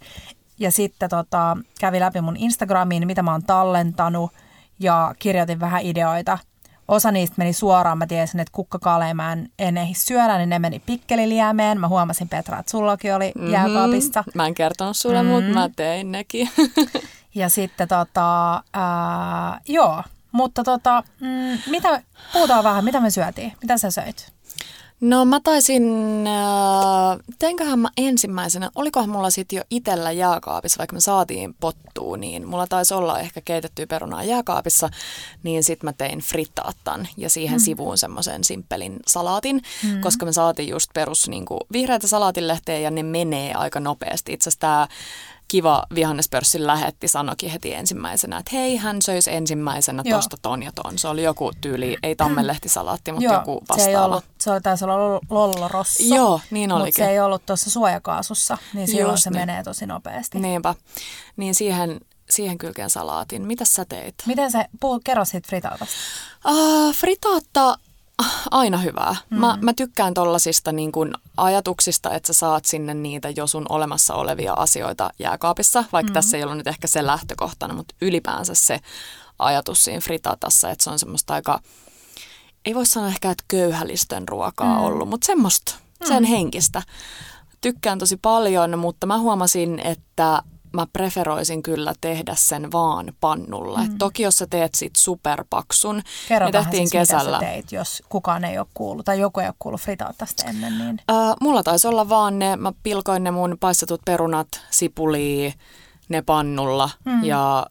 [0.60, 4.32] Ja sitten tota, kävi läpi mun Instagramiin, mitä mä oon tallentanut
[4.80, 6.38] ja kirjoitin vähän ideoita–
[6.90, 10.60] Osa niistä meni suoraan, mä tiesin, että kukkakaaleja mä en, en ehdi syödä, niin ne
[10.60, 11.80] meni pikkeliliämeen.
[11.80, 13.54] Mä huomasin Petra, että sullakin oli mm-hmm.
[13.54, 14.24] jääkaapissa.
[14.36, 15.36] Mä en kertonut sulle, mm-hmm.
[15.36, 16.50] mutta mä tein nekin.
[17.36, 22.02] ja sitten tota, ää, joo, mutta tota, mm, mitä,
[22.34, 23.54] puhutaan vähän, mitä me syötiin?
[23.62, 24.32] Mitä sä söit?
[25.02, 25.84] No mä taisin,
[26.28, 32.48] äh, teinköhän mä ensimmäisenä, olikohan mulla sitten jo itellä jääkaapissa, vaikka me saatiin pottuun, niin
[32.48, 34.90] mulla taisi olla ehkä keitettyä perunaa jääkaapissa,
[35.44, 37.64] niin sitten mä tein frittaattan ja siihen mm.
[37.64, 40.02] sivuun semmoisen simppelin salaatin, mm.
[40.02, 44.34] koska me saatiin just perus niin kuin, vihreitä salaatinlehteä ja ne menee aika nopeasti.
[44.34, 44.88] Itse asiassa tämä
[45.50, 50.18] kiva vihannespörssin lähetti sanokin heti ensimmäisenä, että hei, hän söisi ensimmäisenä Joo.
[50.18, 51.00] tosta ton ja ton.
[51.00, 53.84] Se oli joku tyyli, ei tammenlehtisalaatti, mutta Joo, joku vastaava.
[53.84, 56.16] Se, ei ollut, se oli, taisi olla Lollo Rosso.
[56.16, 56.88] Joo, niin olikin.
[56.88, 59.42] Mutta se ei ollut tuossa suojakaasussa, niin silloin Just se niin.
[59.42, 60.40] menee tosi nopeasti.
[60.40, 60.76] Niinpä.
[61.38, 63.48] Niin siihen, siihen kylkeen salaatin.
[63.48, 64.16] Mitä sä teit?
[64.26, 65.96] Miten se, puhu, kerro siitä fritaatasta.
[66.48, 67.78] Uh, fritaata
[68.52, 69.16] aina hyvää.
[69.30, 69.40] Mm.
[69.40, 74.14] Mä, mä tykkään tollasista niin kun ajatuksista, että sä saat sinne niitä jo sun olemassa
[74.14, 76.14] olevia asioita jääkaapissa, vaikka mm.
[76.14, 78.80] tässä ei ollut nyt ehkä se lähtökohtana, mutta ylipäänsä se
[79.40, 81.60] ajatus siinä fritatassa, että se on semmoista aika,
[82.66, 84.84] ei voi sanoa ehkä, että köyhälistön ruokaa mm.
[84.84, 85.76] ollut, mutta semmoista,
[86.08, 86.30] sen mm.
[86.30, 86.82] henkistä.
[87.62, 90.44] Tykkään tosi paljon, mutta mä huomasin, että
[90.74, 93.78] mä preferoisin kyllä tehdä sen vaan pannulla.
[93.80, 93.86] Mm.
[93.86, 97.38] Et toki jos sä teet sit superpaksun, Kerro me tehtiin siis, kesällä.
[97.38, 100.78] Mitä sä teit, jos kukaan ei ole kuullut tai joku ei ole kuullut fritaatasta ennen.
[100.78, 101.00] Niin...
[101.12, 105.54] Äh, mulla taisi olla vaan ne, mä pilkoin ne mun paistetut perunat, sipuli,
[106.10, 107.24] ne pannulla mm.
[107.24, 107.66] ja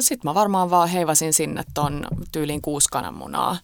[0.00, 3.56] sit mä varmaan vaan heivasin sinne ton tyyliin kuusi kananmunaa.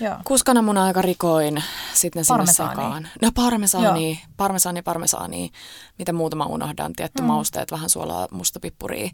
[0.00, 0.16] Joo.
[0.24, 1.62] Kuusi kananmunaa aika rikoin,
[1.94, 3.08] sitten ne sinne sekaan.
[3.22, 4.18] No parmesaani, Joo.
[4.36, 5.50] parmesaani, parmesaani,
[5.98, 7.26] mitä muuta mä unohdan, tietty mm.
[7.26, 9.10] mausteet, vähän suolaa, mustapippuria.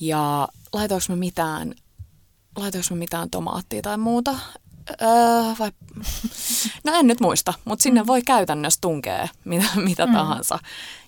[0.00, 1.74] Ja laitoinko mä mitään,
[2.56, 4.34] laitoinko mä mitään tomaattia tai muuta?
[5.02, 5.08] Öö,
[5.58, 5.72] vai...
[6.84, 8.06] No en nyt muista, mutta sinne mm.
[8.06, 10.12] voi käytännössä tunkea mitä, mitä mm.
[10.12, 10.58] tahansa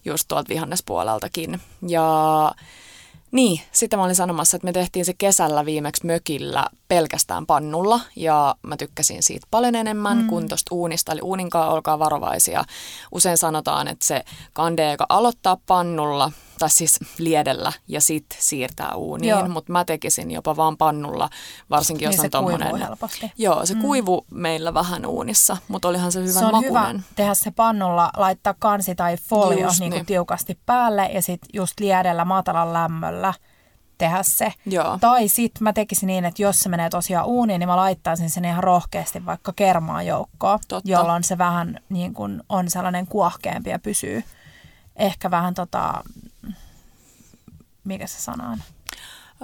[0.05, 1.61] just tuolta vihannespuoleltakin.
[1.89, 2.53] Ja
[3.37, 8.55] niin, sitä mä olin sanomassa, että me tehtiin se kesällä viimeksi mökillä pelkästään pannulla ja
[8.63, 10.27] mä tykkäsin siitä paljon enemmän mm.
[10.27, 11.13] kuin tuosta uunista.
[11.13, 12.65] Eli uuninkaan olkaa varovaisia.
[13.13, 19.51] Usein sanotaan, että se kande, joka aloittaa pannulla, tai siis liedellä ja sitten siirtää uuniin,
[19.51, 21.31] mutta mä tekisin jopa vaan pannulla,
[21.71, 22.77] varsinkin niin jos on tommonen.
[22.77, 23.33] helposti.
[23.39, 23.81] Joo, se mm.
[23.81, 26.71] kuivu meillä vähän uunissa, mutta olihan se hyvän Se on makuinen.
[26.97, 30.07] hyvä tehdä se pannulla, laittaa kansi tai folio niin niin.
[30.07, 33.35] tiukasti päälle ja sitten just liedellä matalan lämmöllä
[33.99, 34.53] tehdä se.
[34.67, 34.99] Joo.
[35.01, 38.45] Tai sitten mä tekisin niin, että jos se menee tosiaan uuniin, niin mä laittaisin sen
[38.45, 40.91] ihan rohkeasti vaikka kermaa joukkoon, Totta.
[40.91, 44.25] jolloin se vähän niin kuin on sellainen kuohkeampi ja pysyy
[44.97, 46.03] ehkä vähän tota,
[47.87, 48.59] mikä se sana on?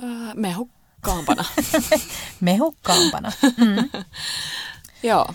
[0.02, 1.44] Öö, mehukkaampana.
[2.40, 3.32] Mehukkaampana.
[3.56, 3.90] Mm.
[5.08, 5.26] Joo.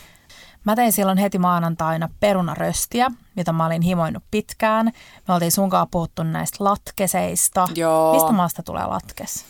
[0.64, 4.92] Mä tein silloin heti maanantaina perunaröstiä, jota mä olin himoinut pitkään.
[5.28, 7.68] Me oltiin sunkaan puhuttu näistä latkeseista.
[7.76, 8.14] Joo.
[8.14, 9.46] Mistä maasta tulee latkes?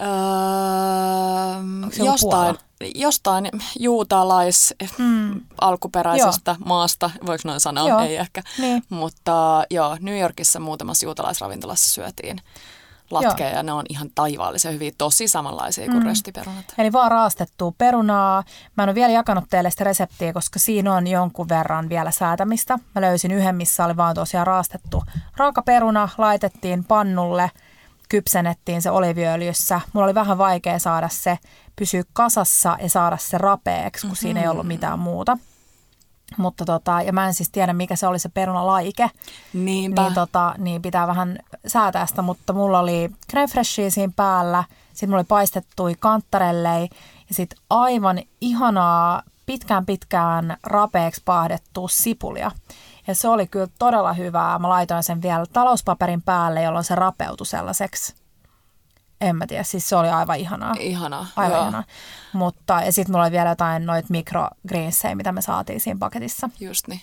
[0.00, 0.08] Öö,
[2.04, 2.56] jostain,
[2.94, 5.40] jostain juutalais Mm.
[5.60, 7.88] alkuperäisestä maasta, voiko noin sanoa?
[7.88, 8.00] Joo.
[8.00, 8.42] Ei ehkä.
[8.58, 8.82] Niin.
[8.88, 12.40] Mutta joo, New Yorkissa muutamassa juutalaisravintolassa syötiin
[13.10, 16.06] latkeja ja ne on ihan taivaallisen hyviä, tosi samanlaisia kuin Mm.
[16.06, 16.64] röstiperunat.
[16.78, 18.44] Eli vaan raastettua perunaa.
[18.76, 22.78] Mä en ole vielä jakanut teille sitä reseptiä, koska siinä on jonkun verran vielä säätämistä.
[22.94, 25.02] Mä löysin yhden, missä oli vaan tosiaan raastettu
[25.36, 27.50] raaka peruna, laitettiin pannulle,
[28.14, 29.80] kypsennettiin se oliviöljyssä.
[29.92, 31.38] Mulla oli vähän vaikea saada se
[31.76, 35.38] pysyä kasassa ja saada se rapeeksi, kun siinä ei ollut mitään muuta.
[36.36, 39.10] Mutta tota, ja mä en siis tiedä, mikä se oli se perunalaike.
[39.52, 40.02] Niinpä.
[40.02, 45.08] Niin, tota, niin pitää vähän säätää sitä, mutta mulla oli creme freshia siinä päällä, sitten
[45.08, 46.82] mulla oli paistettui kantarellei
[47.28, 52.50] ja sitten aivan ihanaa pitkään pitkään rapeeksi paahdettua sipulia.
[53.06, 54.58] Ja se oli kyllä todella hyvää.
[54.58, 58.14] Mä laitoin sen vielä talouspaperin päälle, jolloin se rapeutui sellaiseksi.
[59.20, 60.74] En mä tiedä, siis se oli aivan ihanaa.
[60.78, 61.26] Ihanaa.
[61.36, 61.62] Aivan joo.
[61.62, 61.84] ihanaa.
[62.32, 66.50] Mutta, ja sitten mulla oli vielä jotain noita mikrogreensejä, mitä me saatiin siinä paketissa.
[66.60, 67.00] Just niin.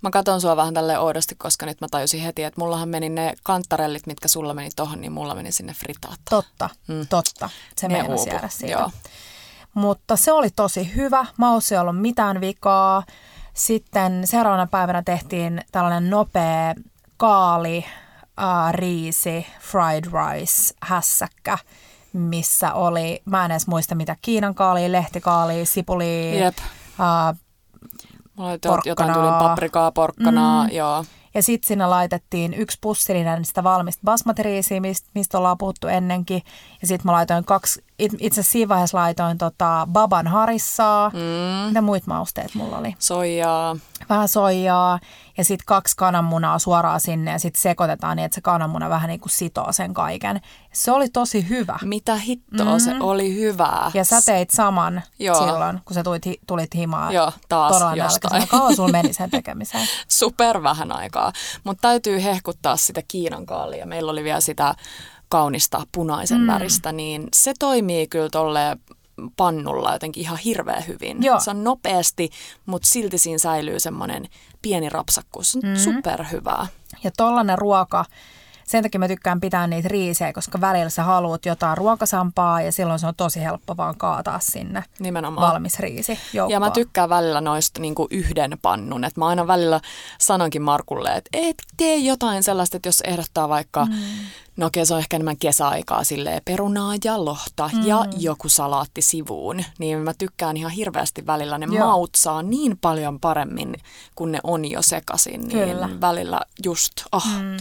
[0.00, 3.34] Mä katon sua vähän tälleen oudosti, koska nyt mä tajusin heti, että mullahan meni ne
[3.42, 6.24] kantarellit, mitkä sulla meni tohon, niin mulla meni sinne fritaattaan.
[6.30, 7.06] Totta, Mm.
[7.10, 7.50] totta.
[7.76, 8.72] Se Ne meinasi jäädä siitä.
[8.72, 8.90] joo.
[9.74, 11.26] Mutta se oli tosi hyvä.
[11.36, 13.02] Maussa ei ollut mitään vikaa.
[13.54, 16.74] Sitten seuraavana päivänä tehtiin tällainen nopea
[17.16, 17.84] kaali,
[18.42, 21.58] äh, riisi, fried rice, hässäkkä,
[22.12, 26.54] missä oli, mä en edes muista mitä, Kiinan kaali, lehtikaali, sipuli, Jep.
[27.00, 27.38] äh,
[28.36, 28.52] Mulla
[28.84, 30.70] jotain tyyliin paprikaa, porkkanaa, Mm.
[30.72, 31.04] joo.
[31.34, 36.42] Ja sitten sinne laitettiin yksi pussillinen sitä valmista basmatiriisiä, mistä, mistä ollaan puhuttu ennenkin.
[36.82, 41.08] Ja sitten mä laitoin kaksi, itse asiassa siinä vaiheessa laitoin tota baban harissaa.
[41.10, 41.68] Mm.
[41.68, 42.94] Mitä muita mausteet mulla oli?
[42.98, 43.76] Soijaa.
[44.08, 44.98] Vähän soijaa
[45.38, 49.20] ja sitten kaksi kananmunaa suoraan sinne ja sitten sekoitetaan niin, että se kananmuna vähän niin
[49.20, 50.40] kuin sitoo sen kaiken.
[50.72, 51.78] Se oli tosi hyvä.
[51.82, 53.90] Mitä hittoa, se oli hyvää.
[53.94, 55.34] Ja sä teit saman Joo.
[55.38, 57.12] silloin, kun sä tulit, hi- tulit himaa.
[57.12, 58.48] Joo, taas Todella jostain.
[58.48, 59.88] Kauan sulla meni sen tekemiseen?
[60.08, 61.32] Super vähän aikaa.
[61.64, 63.86] Mutta täytyy hehkuttaa sitä Kiinan kaalia.
[63.86, 64.74] Meillä oli vielä sitä
[65.34, 66.46] kaunista punaisen mm.
[66.46, 68.60] väristä, niin se toimii kyllä tolle
[69.36, 71.22] pannulla jotenkin ihan hirveän hyvin.
[71.22, 71.40] Joo.
[71.40, 72.30] Se on nopeasti,
[72.66, 74.24] mutta silti siinä säilyy semmoinen
[74.62, 75.52] pieni rapsakkuus.
[75.52, 75.76] Se on mm.
[75.76, 76.66] superhyvää.
[77.04, 78.04] Ja tollanen ruoka,
[78.64, 82.98] sen takia mä tykkään pitää niitä riisejä, koska välillä sä haluat jotain ruokasampaa ja silloin
[82.98, 85.52] se on tosi helppo vaan kaataa sinne Nimenomaan.
[85.52, 86.50] valmis riisi joukkoon.
[86.50, 89.04] Ja mä tykkään välillä noista niinku yhden pannun.
[89.04, 89.80] Et mä aina välillä
[90.18, 93.94] sanonkin Markulle, että et tee jotain sellaista, että jos ehdottaa vaikka, mm.
[94.56, 97.86] No okei se on ehkä enemmän kesäaikaa silleen perunaa ja lohta mm.
[97.86, 99.64] ja joku salaatti sivuun.
[99.78, 101.58] Niin mä tykkään ihan hirveästi välillä.
[101.58, 101.86] Ne Joo.
[101.86, 103.74] maut saa niin paljon paremmin,
[104.14, 105.48] kun ne on jo sekaisin.
[105.48, 105.86] Kyllä.
[105.86, 107.56] Niin välillä just, oh, mm.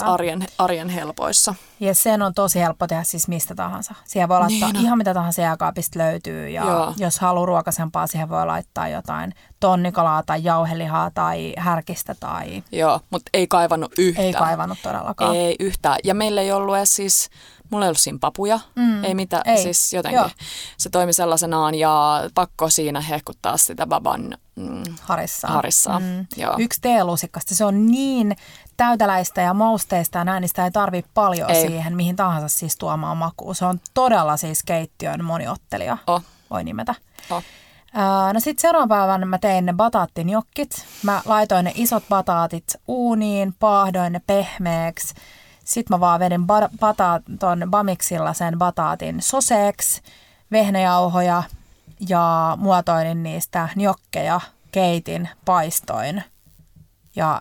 [0.00, 0.12] hyvä.
[0.12, 1.54] arjen, arjen helpoissa.
[1.80, 3.94] Ja sen on tosi helppo tehdä siis mistä tahansa.
[4.04, 4.84] Siihen voi laittaa Niin on.
[4.84, 6.48] ihan mitä tahansa jääkaapista löytyy.
[6.48, 6.94] Ja Joo.
[6.96, 13.30] jos haluaa ruokasempaa, siihen voi laittaa jotain tonnikalaa tai jauhelihaa tai härkistä tai Joo, mutta
[13.34, 14.26] ei kaivannut yhtään.
[14.26, 15.36] ei kaivannut todellakaan.
[15.36, 15.96] Ei yhtään.
[16.04, 17.30] Ja meillä ei ollut edes siis,
[17.70, 19.04] mulla ei ollut siinä papuja, mm.
[19.04, 19.62] ei mitään, Ei.
[19.62, 20.18] siis jotenkin.
[20.20, 20.30] Joo.
[20.76, 25.50] Se toimi sellaisenaan ja pakko siinä hehkuttaa sitä baban mm, Harissaa.
[25.50, 26.00] harissaa.
[26.00, 26.26] Mm.
[26.36, 26.54] Joo.
[26.58, 28.36] Yksi teelusikasta, se on niin
[28.84, 31.66] täyteläistä ja mausteista ja näin, niin sitä ei tarvi paljon Ei.
[31.66, 33.54] siihen, mihin tahansa siis tuomaan makuun.
[33.54, 36.22] Se on todella siis keittiön moniottelija, Oh.
[36.50, 36.94] voi nimetä.
[37.30, 37.42] Oh.
[38.32, 40.86] No sitten seuraavan päivän mä tein ne bataattinjokkit.
[41.02, 45.14] Mä laitoin ne isot bataatit uuniin, paahdoin ne pehmeäksi.
[45.64, 50.02] Sitten mä vaan vedin ba- bata- ton bamiksilla sen bataatin soseeksi,
[50.52, 51.42] vehnäjauhoja
[52.08, 54.40] ja muotoilin niistä njokkeja,
[54.72, 56.24] keitin, paistoin
[57.16, 57.40] ja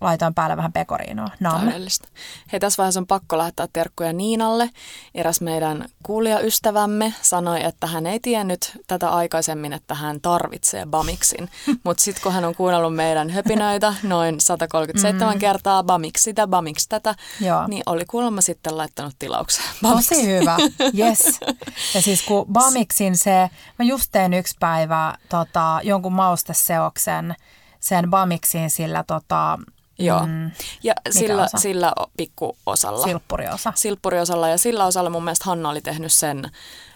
[0.00, 1.28] laitoin päälle vähän pekoriinoa.
[1.40, 1.60] Nam.
[1.60, 2.08] Täydellistä.
[2.52, 4.70] Hei, tässä vaiheessa on pakko lähettää terkkuja Niinalle.
[5.14, 11.50] Eräs meidän kuulijaystävämme sanoi, että hän ei tiennyt tätä aikaisemmin, että hän tarvitsee Bamiksin.
[11.84, 15.38] Mutta sitten kun hän on kuunnellut meidän höpinöitä noin 137 mm.
[15.38, 17.66] kertaa Bamix sitä, Bamix tätä, Joo.
[17.66, 20.56] niin oli kuulemma sitten laittanut tilaukseen Tosi hyvä,
[20.98, 21.40] yes.
[21.94, 27.34] Ja siis kun Bamiksin se, mä just tein yksi päivä tota, jonkun mausteseoksen
[27.80, 29.58] sen Bamiksin sillä tota,
[29.98, 30.26] Joo.
[30.26, 30.50] Mm.
[30.82, 31.58] Ja sillä, osa?
[31.58, 33.04] sillä pikkuosalla.
[33.04, 33.72] Silppuriosa.
[33.76, 34.48] Silppuriosalla.
[34.48, 36.50] Ja sillä osalla mun mielestä Hanna oli tehnyt sen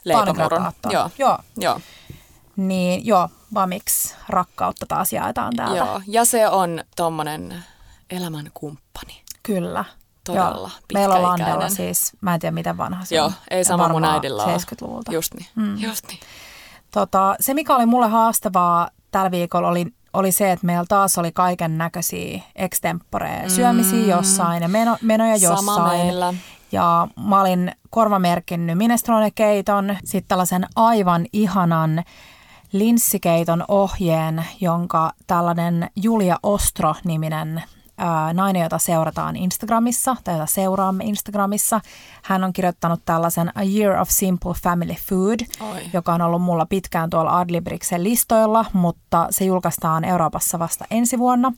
[0.05, 0.73] leipomurun.
[0.93, 1.11] Joo.
[1.19, 1.39] Joo.
[1.57, 1.81] Joo.
[2.57, 5.77] Niin joo, Vamix rakkautta taas jaetaan täältä.
[5.77, 6.01] Joo.
[6.07, 7.65] Ja se on tommonen
[8.11, 9.23] elämän kumppani.
[9.43, 9.85] Kyllä.
[10.25, 11.23] Todella Meillä on.
[11.23, 13.33] Landella siis, mä en tiedä miten vanha se Joo, on.
[13.51, 14.57] ei sama mun äidillä ole.
[14.57, 15.13] 70-luvulta.
[15.13, 15.47] Just niin.
[15.55, 15.79] Mm.
[15.79, 16.21] Just niin.
[16.91, 21.33] Tota, se, mikä oli mulle haastavaa tällä viikolla, oli, oli se, että meillä taas oli
[21.33, 25.99] kaiken näköisiä extempore syömisiä jossain ja meno, menoja Sama jossain.
[25.99, 26.35] meillä.
[26.73, 32.05] Ja mä olin korvamerkinnyt minestrone-keiton, sitten tällaisen aivan ihanan
[32.73, 37.63] linssikeiton ohjeen, jonka tällainen Julia Ostro-niminen
[38.03, 41.81] ää, nainen, jota seurataan Instagramissa, tai jota seuraamme Instagramissa,
[42.23, 45.81] hän on kirjoittanut tällaisen A Year of Simple Family Food, Oi.
[45.93, 51.53] joka on ollut mulla pitkään tuolla Adlibriksen listoilla, mutta se julkaistaan Euroopassa vasta ensi vuonna.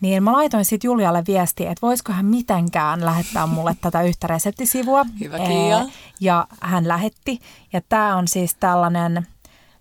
[0.00, 5.06] Niin mä laitoin sitten Julialle viestiä, että voisiko hän mitenkään lähettää mulle tätä yhtä reseptisivua.
[5.20, 5.84] Hyvä, Kiia.
[6.20, 7.38] Ja hän lähetti.
[7.72, 9.26] Ja tämä on siis tällainen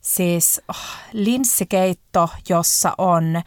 [0.02, 0.78] siis oh,
[1.14, 3.42] linssikeitto, jossa on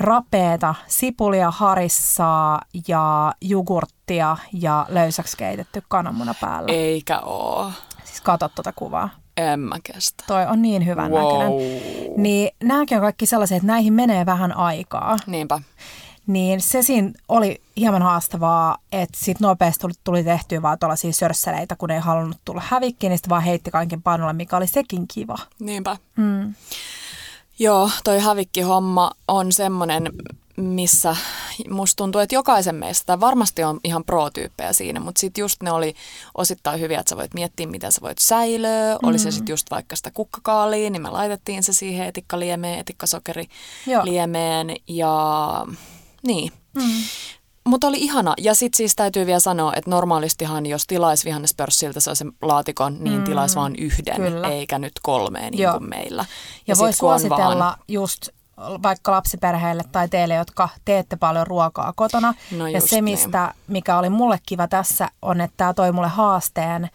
[0.00, 6.72] rapeeta sipulia, harissaa ja jogurttia ja löysäksi keitetty kananmuna päällä.
[6.72, 7.72] Eikä oo.
[8.04, 9.08] Siis kato tuota kuvaa.
[9.36, 10.24] En mä kestä.
[10.26, 11.22] Toi on niin hyvän Wow.
[11.22, 11.52] näköinen.
[12.16, 15.16] Niin nämäkin on kaikki sellaisia, että näihin menee vähän aikaa.
[15.26, 15.60] Niinpä.
[16.26, 21.76] Niin se siinä oli hieman haastavaa, että sit nopeasti tuli, tuli tehtyä vaan tuollaisia sörsseleitä,
[21.76, 25.36] kun ei halunnut tulla hävikkiä, niin sitten vaan heitti kaiken pannulle, mikä oli sekin kiva.
[25.60, 25.96] Niinpä.
[26.16, 26.54] Mm.
[27.62, 30.12] Joo, toi hävikkihomma on semmoinen,
[30.56, 31.16] missä
[31.70, 35.94] musta tuntuu, että jokaisen meistä, varmasti on ihan pro-tyyppejä siinä, mutta sitten just ne oli
[36.34, 38.94] osittain hyviä, että sä voit miettiä, miten sä voit säilöä.
[38.94, 39.08] Mm.
[39.08, 43.48] Oli se sitten just vaikka sitä kukkakaalia, niin me laitettiin se siihen etikkaliemeen, etikkasokeri
[44.04, 45.66] liemeen ja
[46.22, 46.52] niin.
[46.74, 46.82] Mm.
[47.70, 48.34] Mutta oli ihana.
[48.38, 53.24] Ja sitten siis täytyy vielä sanoa, että normaalistihan jos tilaisi vihannespörssiltä sellaisen laatikon, niin mm.
[53.24, 54.48] tilaisi vain yhden, Kyllä.
[54.48, 56.24] eikä nyt kolmeen niin kuin meillä.
[56.66, 58.28] Ja, sit voi suositella vaan- just
[58.82, 62.34] vaikka lapsiperheille tai teille, jotka teette paljon ruokaa kotona.
[62.56, 63.04] No ja se, niin.
[63.04, 66.90] mistä, mikä oli mulle kiva tässä, on, että tämä toi mulle haasteen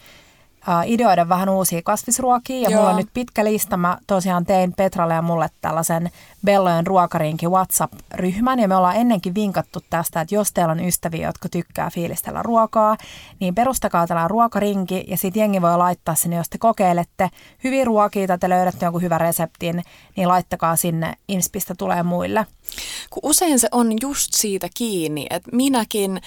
[0.86, 2.62] ideoida vähän uusia kasvisruokia.
[2.62, 2.80] Ja Joo.
[2.80, 3.78] mulla on nyt pitkä lista.
[3.78, 6.12] Mä tosiaan tein Petralle ja mulle tällaisen
[6.46, 8.60] Bellojen ruokarinkin WhatsApp-ryhmän.
[8.60, 12.98] Ja me ollaan ennenkin vinkattu tästä, että jos teillä on ystäviä, jotka tykkää fiilistellä ruokaa,
[13.40, 15.04] niin perustakaa tällainen ruokarinki.
[15.08, 17.30] Ja sitten jengi voi laittaa sinne, jos te kokeilette
[17.64, 19.84] hyviä ruokia tai te löydätte jonkun hyvän reseptin,
[20.16, 21.14] niin laittakaa sinne.
[21.28, 22.46] Inspistä tulee muille.
[23.10, 26.22] kun usein se on just siitä kiinni, että minäkin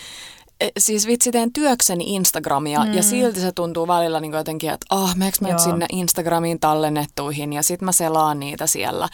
[0.79, 2.95] siis vitsi teen työkseni Instagramia mm.
[2.95, 7.53] ja silti se tuntuu välillä niin jotenkin, että ah, meneekö mä nyt sinne Instagramiin tallennettuihin
[7.53, 9.09] ja sit mä selaan niitä siellä.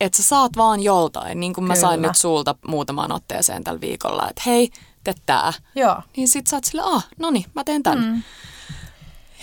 [0.00, 2.08] Että sä saat vaan joltain, niin kuin mä sain Kyllä.
[2.08, 4.70] nyt sulta muutamaan otteeseen tällä viikolla, että hei,
[5.04, 5.52] tee tää.
[5.74, 6.02] Joo.
[6.16, 7.98] Niin sit sä oot sille, ah, no niin, mä teen tän.
[7.98, 8.22] Mm.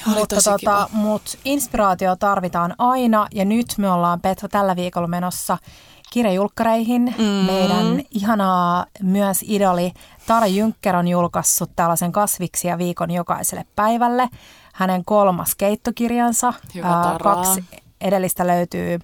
[0.07, 0.89] Oli Mutta tosi tota, kiva.
[0.91, 5.57] mut inspiraatio tarvitaan aina ja nyt me ollaan Petra tällä viikolla menossa
[6.11, 7.15] kirjajulkkareihin.
[7.17, 7.23] Mm.
[7.23, 9.91] Meidän ihanaa myös idoli
[10.27, 14.29] Tara Jynkker on julkaissut tällaisen kasviksia viikon jokaiselle päivälle.
[14.73, 16.53] Hänen kolmas keittokirjansa.
[16.75, 17.63] Hyvä Ää, kaksi
[18.01, 18.99] edellistä löytyy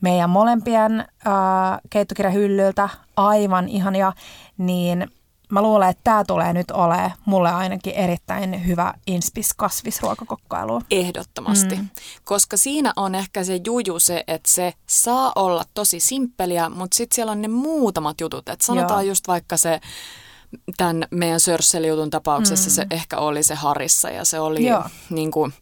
[0.00, 2.88] meidän molempien ää, keittokirjahyllyltä.
[3.16, 4.12] Aivan ihania.
[4.58, 5.10] Niin
[5.52, 10.82] mä luulen, että tämä tulee nyt olemaan mulle ainakin erittäin hyvä inspis kasvisruokakokkailu.
[10.90, 11.88] Ehdottomasti, mm.
[12.24, 17.14] koska siinä on ehkä se juju se, että se saa olla tosi simppeliä, mutta sitten
[17.14, 18.48] siellä on ne muutamat jutut.
[18.48, 19.10] Et sanotaan Joo.
[19.10, 19.80] just vaikka se,
[20.76, 22.74] tämän meidän sörsselijutun tapauksessa mm.
[22.74, 24.84] se ehkä oli se harissa ja se oli Joo.
[25.10, 25.52] niin kuin,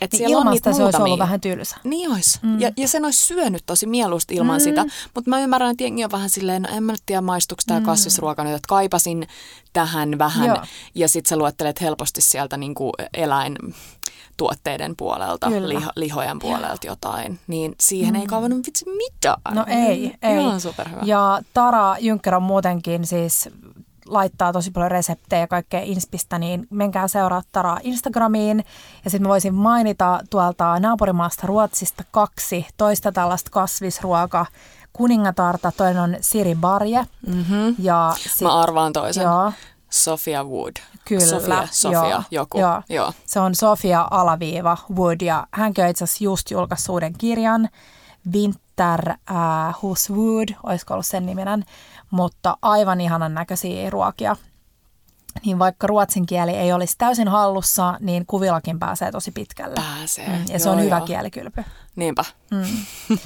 [0.00, 1.76] että Niin siellä on niitä se olisi ollut vähän tylsä.
[1.84, 2.38] Niin olisi.
[2.42, 2.60] Mm.
[2.60, 4.64] Ja, ja sen olisi syönyt tosi mieluusti ilman mm.
[4.64, 4.84] sitä.
[5.14, 7.80] Mutta mä ymmärrän, että jengi on vähän silleen, no en mä nyt tiedä maistuuko tämä
[7.80, 7.86] mm.
[7.86, 9.26] kasvisruoka nyt, että kaipasin
[9.72, 10.48] tähän vähän.
[10.48, 10.64] Joo.
[10.94, 15.68] Ja sit sä luettelet helposti sieltä niinku eläintuotteiden puolelta, Kyllä.
[15.68, 17.40] liho, lihojen puolelta jotain.
[17.46, 18.20] Niin siihen mm.
[18.20, 19.40] ei kaivannut vitsi mitään.
[19.50, 20.40] No ei, ei.
[20.40, 21.00] Ihan superhyvä.
[21.04, 23.48] Ja Tara Jynkker on muutenkin siis
[24.12, 28.64] laittaa tosi paljon reseptejä ja kaikkea inspistä, niin menkää seuraa Taraa Instagramiin.
[29.04, 34.46] Ja sitten voisin mainita tuolta naapurimaasta Ruotsista kaksi toista tällaista kasvisruoka
[34.92, 35.72] kuningatarta.
[35.76, 37.06] Toinen on Siri Barje.
[37.26, 37.74] Mm-hmm.
[37.78, 39.22] Ja sit, Mä arvaan toisen.
[39.22, 39.52] Joo.
[39.90, 40.72] Sofia Wood.
[41.04, 42.58] Kyllä, Sofia, Sofia joo, joku.
[42.58, 42.82] joo.
[42.88, 43.12] joo.
[43.26, 47.68] Se on Sofia Alaviiva Wood ja hän on itse asiassa just julkaissut uuden kirjan.
[48.32, 51.64] Winter äh, Who's Wood, olisiko ollut sen niminen,
[52.12, 54.36] mutta aivan ihanan näköisiä ruokia.
[55.44, 59.74] Niin vaikka ruotsin kieli ei olisi täysin hallussa, niin kuvillakin pääsee tosi pitkälle.
[59.74, 60.28] Pääsee.
[60.28, 61.06] Mm, ja se Joo, on hyvä joo.
[61.06, 61.64] kielikylpy.
[61.96, 62.24] Niinpä.
[62.50, 62.66] Mm.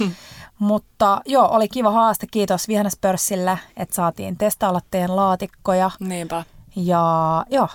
[0.59, 2.27] Mutta joo, oli kiva haaste.
[2.31, 5.91] Kiitos Vihannespörssille, että saatiin testailla teidän laatikkoja.
[5.99, 6.43] Niinpä.
[6.75, 7.67] Ja joo,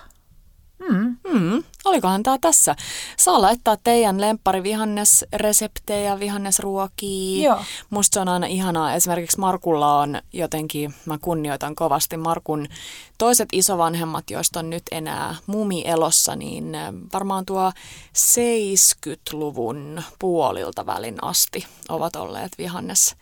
[0.90, 1.16] Mm.
[1.32, 1.62] Mm.
[1.84, 2.76] Olikohan tämä tässä?
[3.16, 7.44] Saa laittaa teidän lempparivihannesreseptejä, vihannesruokia.
[7.44, 7.62] Joo.
[7.90, 8.94] Musta se on aina ihanaa.
[8.94, 12.66] Esimerkiksi Markulla on jotenkin, mä kunnioitan kovasti Markun
[13.18, 16.76] toiset isovanhemmat, joista on nyt enää mumi elossa, niin
[17.12, 17.72] varmaan tuo
[18.18, 23.16] 70-luvun puolilta välin asti ovat olleet vihannes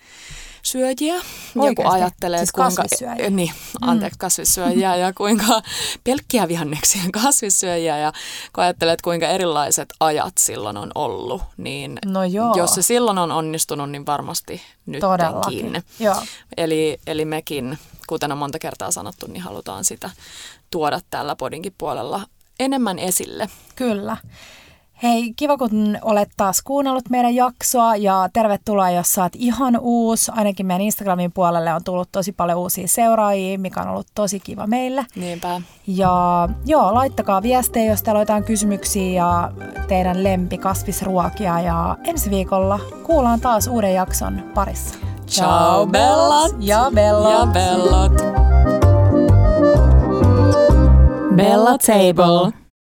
[0.63, 1.15] syöjiä.
[1.55, 2.83] Joku ajattelee, siis kuinka...
[2.83, 3.31] kasvissyöjiä.
[3.31, 4.21] Niin, anteeksi, mm.
[4.21, 5.63] kasvissyöjiä ja kuinka
[6.05, 8.13] pelkkiä vihanneksia kasvissyöjiä ja
[8.55, 12.55] kun ajattelee, että kuinka erilaiset ajat silloin on ollut, niin no joo.
[12.57, 15.83] jos se silloin on onnistunut, niin varmasti nytkin.
[16.01, 16.23] Joo.
[16.57, 20.11] Eli, eli mekin, kuten on monta kertaa sanottu, niin halutaan sitä
[20.71, 22.21] tuoda tällä podinkin puolella
[22.61, 23.49] enemmän esille.
[23.77, 24.17] Kyllä.
[25.03, 30.33] Hei, kiva kun olet taas kuunnellut meidän jaksoa ja tervetuloa, jos saat ihan uusi.
[30.35, 34.67] Ainakin meidän Instagramin puolelle on tullut tosi paljon uusia seuraajia, mikä on ollut tosi kiva
[34.67, 35.07] meille.
[35.17, 35.61] Niinpä.
[35.87, 39.53] Ja joo, laittakaa viestejä, jos teillä on jotain kysymyksiä ja
[39.89, 41.61] teidän lempikasvisruokia.
[41.61, 44.95] Ja ensi viikolla kuullaan taas uuden jakson parissa.
[45.27, 46.53] Ciao bellat!
[46.59, 47.33] Ja bellot!
[47.33, 48.13] Ja bellot!
[51.37, 52.60] Bella Table.